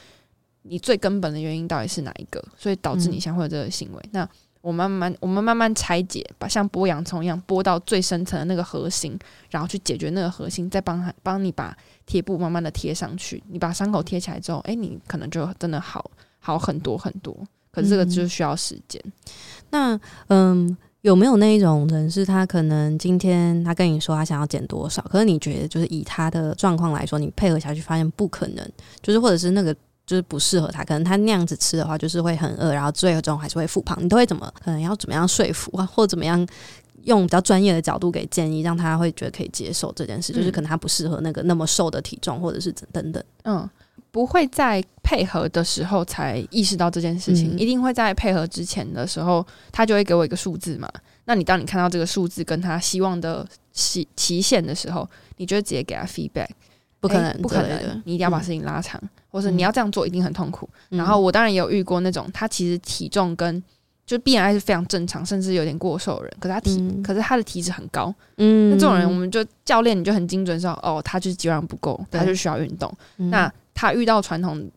[0.63, 3.99] 你最根本的原因到底是哪一个，所以导致你现在会有这个行为。
[4.03, 9.17] 嗯、那我慢慢我们慢慢拆解，把像剥洋葱一样剥到最深层的那个核心，
[9.49, 11.73] 然后去解决那个核心，再帮他帮你把
[12.05, 13.41] 贴布慢慢的贴上去。
[13.47, 17.37] 你把伤口贴起来之后，哎、欸，你可能就真的好好很多很多。
[17.75, 19.01] 可是这个就需要时间。
[19.05, 19.11] 嗯
[19.71, 28.71] 那嗯，有没有那一种人是他可能今天他跟你说他想要减多少，可是你觉得就是以他的状况来说，你配合下去发现不可能，
[29.01, 36.47] 就是或者是那个就是不适合他，可能他那样子吃的话就是会很饿，然后最终还是会复胖，你都会怎么可能要怎么样说服啊，或怎么样
[37.03, 43.69] 用比较专业的角度给建议，让他会觉得可以接受这件事，就是可能他不适合那个那么瘦的体重，或者是等等，嗯。
[44.11, 50.89] 不会在配合的时候才意识到这件事情，嗯、一定会在配合之前的时候，他就会给我一个数字嘛。
[51.25, 56.49] 那你当你看到这个数字跟他希望的期期限的时候，你就直接给他 feedback。
[57.01, 60.67] 不可能，不可能，你一定要把事情拉长，嗯、或者你要这样做一定很痛苦。
[60.89, 63.61] 嗯、然后我当然也有遇过那种，他其实体重跟
[64.07, 68.11] 就 BMI 是非常正常，甚至有点过瘦的人，可是他体，嗯、可是他的体脂很高。
[68.37, 72.91] 嗯，那这种人我们就教练你就很精准说，哦，他就是肌肉量不够，他就需要运动。
[73.17, 74.67] 嗯、那他遇到传统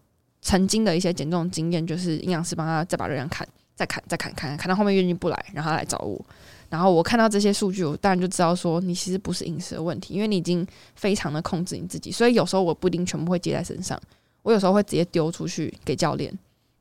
[0.42, 6.22] 曾经的一些减重经验，就是营养师帮他再把热量砍，再砍，再砍，砍，砍到后面月经不来，然后他来找我。
[6.68, 12.12] 然后我看到这些数据，我当然就知道说你其实不是饮食的问题，因为你已经非常的控制你自己。
[12.12, 13.98] 所以有时候我不一定全部会接在身上，
[14.42, 16.30] 我有时候会直接丢出去给教练，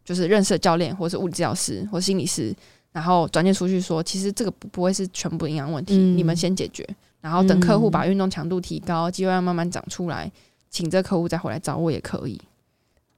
[0.03, 2.53] 就是认识的教练，或是物理治疗师，或心理师，
[2.91, 6.85] 然后转介出去说，其实这个不不会是全部营养问题，你们先解决，
[7.21, 10.29] 然后等客户把运动强度提高，肌肉量慢慢长出来，
[10.69, 12.39] 请这客户再回来找我也可以。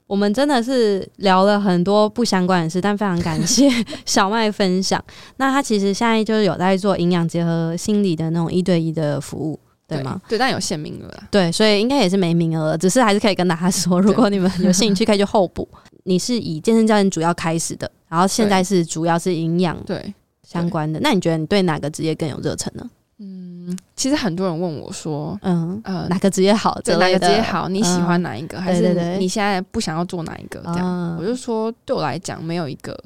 [0.08, 3.70] 我们真的是聊了很多不相关的事，但非常感谢
[4.08, 5.00] 小麦分享。
[5.38, 10.20] 那他其实现在就是有在做营养结合心理的那种一对一的服务，对吗？
[10.28, 11.14] 对，但有限名额。
[11.30, 15.70] 对，所以应该也是没名额，只是还是可以跟大家说， 如果你们有兴趣，可以去候补。
[16.06, 21.00] 你是以健身教练主要开始的，然后现在是主要是营养对相关的。
[21.02, 22.90] 那你觉得你对哪个职业更有热忱呢？
[23.22, 26.80] 嗯，其实很多人问我说，嗯呃，哪个职业好？
[26.86, 27.68] 哪个职业好？
[27.68, 28.62] 你喜欢哪一个？
[28.62, 30.62] 还是你现在不想要做哪一个？
[30.64, 32.98] 这样，我就说，对我来讲，没有一个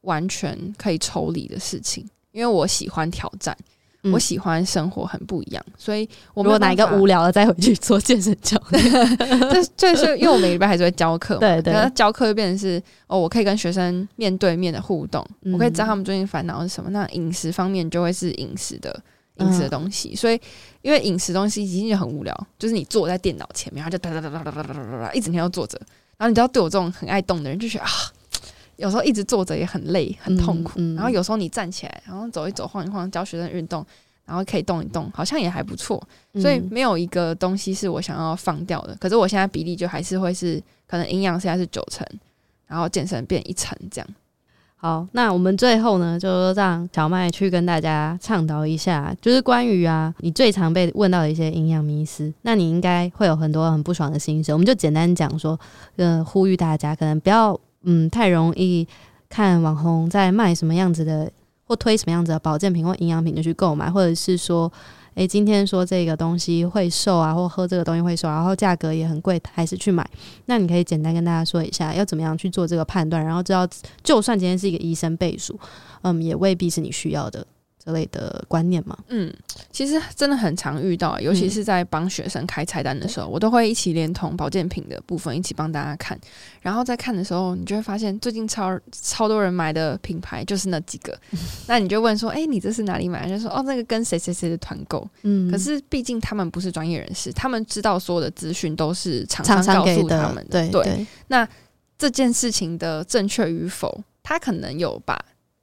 [0.00, 3.54] 完全可以抽离的事情，因为我喜欢挑战，
[4.10, 8.82] 我喜欢生活很不一样，所以我没有哪一个无聊了再回去做健身教练。
[9.52, 16.88] 这这是因为我每个礼拜还是会教课， 对对，教课就变成是哦，我可以跟学生面对面的互动，我可以知道他们最近烦恼是什么。
[16.88, 18.98] 那饮食方面就会是饮食的。
[19.40, 20.40] 饮食的东西，所以
[20.82, 25.80] 因为饮食东西已经就很无聊，就是你坐在电脑前面，然后就哒哒哒哒哒哒哒哒哒，一整天都坐着。
[26.16, 27.90] 然后你知道，对我这种很爱动的人，就觉得啊，
[28.76, 30.78] 有时候一直坐着也很累，很痛苦。
[30.94, 33.84] 然后有时候你站起来，然后走一走，晃一晃，教学生运动，
[34.26, 36.02] 然后可以动一动，好像也还不错。
[36.34, 38.94] 所以没有一个东西是我想要放掉的。
[39.00, 42.06] 可是我现在比例就还是会是，可能营养现在是九成，
[42.66, 44.08] 然后健身变一成这样。
[44.82, 52.32] 好，那我们最后呢，就让小麦去跟大家倡导一下，就是关于啊，你最常被问到的一些营养迷思。
[52.40, 55.60] 那你应该会有很多很不爽的心声，我们就简单讲说，
[55.96, 58.88] 呃，呼吁大家可能不要，嗯，太容易
[59.28, 61.30] 看网红在卖什么样子的，
[61.66, 64.72] 或推什么样子的保健品或营养品就去购买，或者是说。
[65.20, 70.08] 诶，今天说这个东西会瘦啊，或喝这个东西会瘦，然后价格也很贵，还是去买？
[70.46, 73.68] 那你可以简单跟大家说一下，要怎么样去做这个判断，然后知道，
[74.02, 75.60] 就算今天是一个医生背书，
[76.00, 77.46] 嗯，也未必是你需要的。
[77.82, 78.96] 这类的观念吗？
[79.08, 79.32] 嗯，
[79.72, 86.18] 其实真的很常遇到，尤其是在帮学生开菜单的时候，嗯、我都会一起连同保健品的部分一起帮大家看。
[86.60, 91.18] 然后在看的时候，你就会发现最近超超多人买的品牌就是那几个。
[91.30, 100.66] 嗯、 那你就问说：“哎、欸，你这是哪里买？”就说：“哦，那个跟谁谁谁的团购。”嗯，可是毕竟他们不是专业人士，他们知道所有的资讯都是厂商告诉他们的。
[100.66, 101.48] 的对，对，那
[101.96, 105.18] 这件事情的正确与否，他可能有把。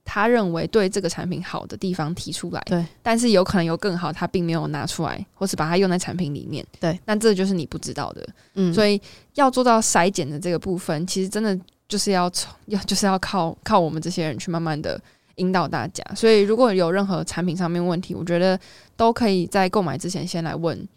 [0.10, 8.99] 他认为对这个产品好的地方提出来，对，但是有可能有更好，他并没有拿出来，或是把它用在产品里面，对，那这就是你不知道的，嗯，所以
[9.34, 14.97] 要做到筛检的这个部分，其实真的就是要从要 就是要靠靠我们这些人去慢慢的
[15.36, 16.01] 引导大家。
[16.16, 18.58] 所以如果有任何产品上面问题，我觉得
[18.95, 20.88] 都可以在购买之前先来问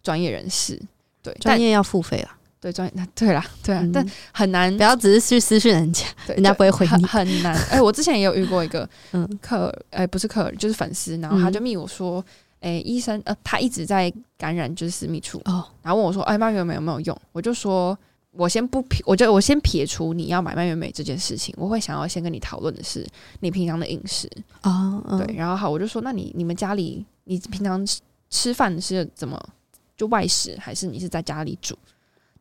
[0.00, 0.80] 专业人士，
[1.20, 2.30] 对，专业要付费了。
[2.64, 7.54] 对专业， 对啦，对啊，嗯、但很难，不要只是去私讯人家，人家不会回你，很难。
[7.68, 8.88] 哎、欸，我之前也有遇过一个
[9.42, 12.24] 客，哎、欸，不是客，就是粉丝，然后他就密我说，
[12.60, 17.20] 哎、欸，医生，呃，他一直在感染就是私密处，哦，然后问我说，哎，蔓越莓有没有用？
[17.32, 17.96] 我就说，
[18.30, 23.06] 我先不撇，我就我先撇除你要买蔓越莓这件事情，我会想要先跟你讨论的是
[23.40, 24.26] 你平常的饮食
[24.62, 28.00] 啊，哦、对，然后好，我就说，那你你们家里你平常吃
[28.30, 29.38] 吃饭是怎么
[29.98, 31.76] 就外食，还是你是在家里煮？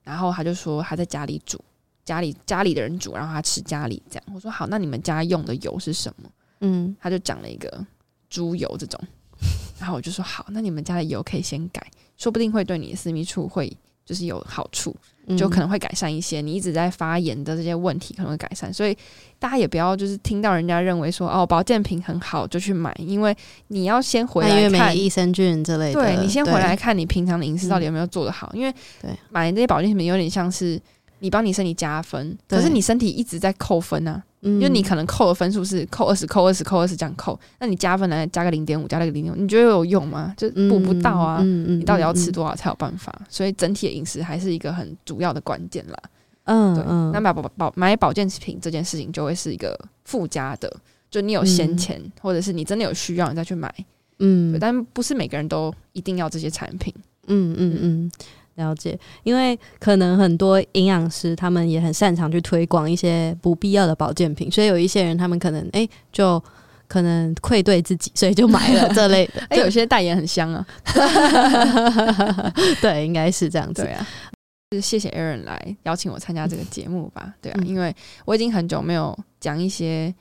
[0.03, 1.63] 然后他就说他在家里煮，
[2.03, 4.23] 家里家里的人煮，然后他吃家里这样。
[4.33, 6.29] 我说好，那你们家用的油是什么？
[6.61, 7.85] 嗯，他就讲了一个
[8.29, 8.99] 猪油这种。
[9.79, 11.85] 然后我就说好，那你们家的油可以先改，
[12.17, 13.75] 说不定会对你的私密处会
[14.05, 14.95] 就是有好处。
[15.37, 18.97] 就可能会改善一些，你一直在发炎的这些问题可能会改善，所以
[19.39, 23.35] 大家也不要就是听到人家认为说哦保健品很好就去买，因为
[23.69, 28.73] 你要先回来看益生菌之类的，对，你先回来看你平常的饮食到底有没有做得好，因为
[29.29, 30.79] 买这些保健品有点像是
[31.19, 34.21] 你帮你身体加分，可是你身体一直在扣分啊。
[34.43, 40.33] 因为你可能扣的分数是扣二十，扣二十，扣二十这样扣，那你加分来加个零点五，加个零点五，你觉得有用吗？
[40.35, 41.37] 就补不到啊！
[41.41, 43.13] 嗯嗯、你到底要吃多少才有办法？
[43.29, 45.97] 所以整体的饮食还是一个很主要的关键啦。
[46.43, 46.83] 嗯，对。
[47.13, 50.69] 那买保保买保健品这件事情就会是一个附加的，
[51.09, 53.73] 就你有闲钱，嗯、或者是你真的有需要，你再去买。
[54.19, 56.93] 嗯，但不是每个人都一定要这些产品。
[57.27, 58.11] 嗯嗯嗯。
[58.55, 66.41] 嗯了解，因为可能很多营养师他们也很擅长去推广一些不必要的保健品，所以有一些人他们可能哎、欸、就
[66.87, 69.41] 可能愧对自己，所以就买了 这类的。
[69.49, 70.63] 哎，有些代言很香啊，
[72.79, 73.81] 对，应该是这样子。
[73.81, 74.07] 对啊，
[74.69, 77.33] 就是谢谢 Aaron 来邀请我参加这个节目吧。
[77.41, 77.95] 对啊，因为
[78.25, 80.13] 我已经很久没有讲一些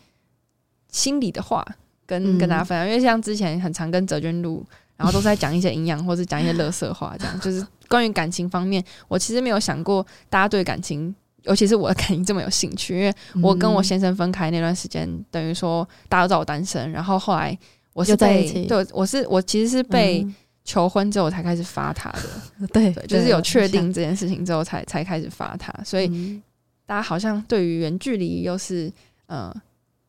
[0.88, 1.62] 心里的话。
[2.04, 4.62] 跟跟大家分享，嗯、因为像之前很常跟泽娟录，
[4.96, 17.58] 然后都是在讲一些营养 或者讲一些乐色话，这样就是关于感情方面，我其实没有想过大家对感情，尤其是我的感情这么有兴趣，因为我跟我先生分开那段时间，嗯、等于说大家都知道我单身，然后后来
[17.92, 20.26] 我是被对，我是我其实是被
[20.64, 22.22] 求婚之后才开始发他的，
[22.60, 26.42] 嗯、 对，对，就是有确定这件事情之后才才开始发他，所以、嗯、
[26.86, 28.92] 大家好像对于远距离又是
[29.26, 29.54] 呃。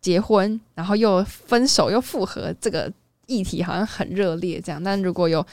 [0.04, 2.92] 结婚，然后又分手又复合，这个
[3.28, 4.84] 议题好像很热烈，这样。
[4.84, 5.46] 但如果有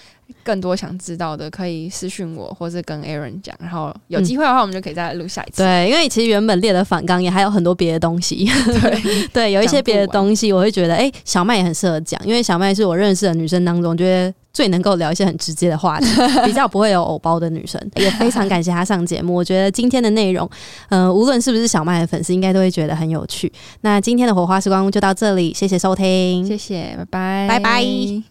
[0.42, 3.54] 更多想知道的，可以私讯我，或是跟 Aaron 讲。
[3.60, 5.62] 然后有机会的话，我们就可以再来录下一次。
[5.62, 8.44] 对，因为其实原本列的反纲也还有很多别的东西。
[8.80, 14.34] 对 对，有一些别的东西，我会觉得，哎，小麦也很适合讲，因为小麦是我认识的女生当中，觉得。
[14.52, 16.06] 最能够聊一些很直接的话题，
[16.44, 19.34] 比较不会有偶包的女生， 也非常感谢她上节目。
[19.34, 20.48] 我觉得今天的内容，
[20.88, 23.50] 呃，无论是不是小麦的粉丝，应该都会觉得很有趣。
[23.82, 28.29] 那今天的火花时光就到这里，谢谢收听，谢谢，拜拜，拜拜。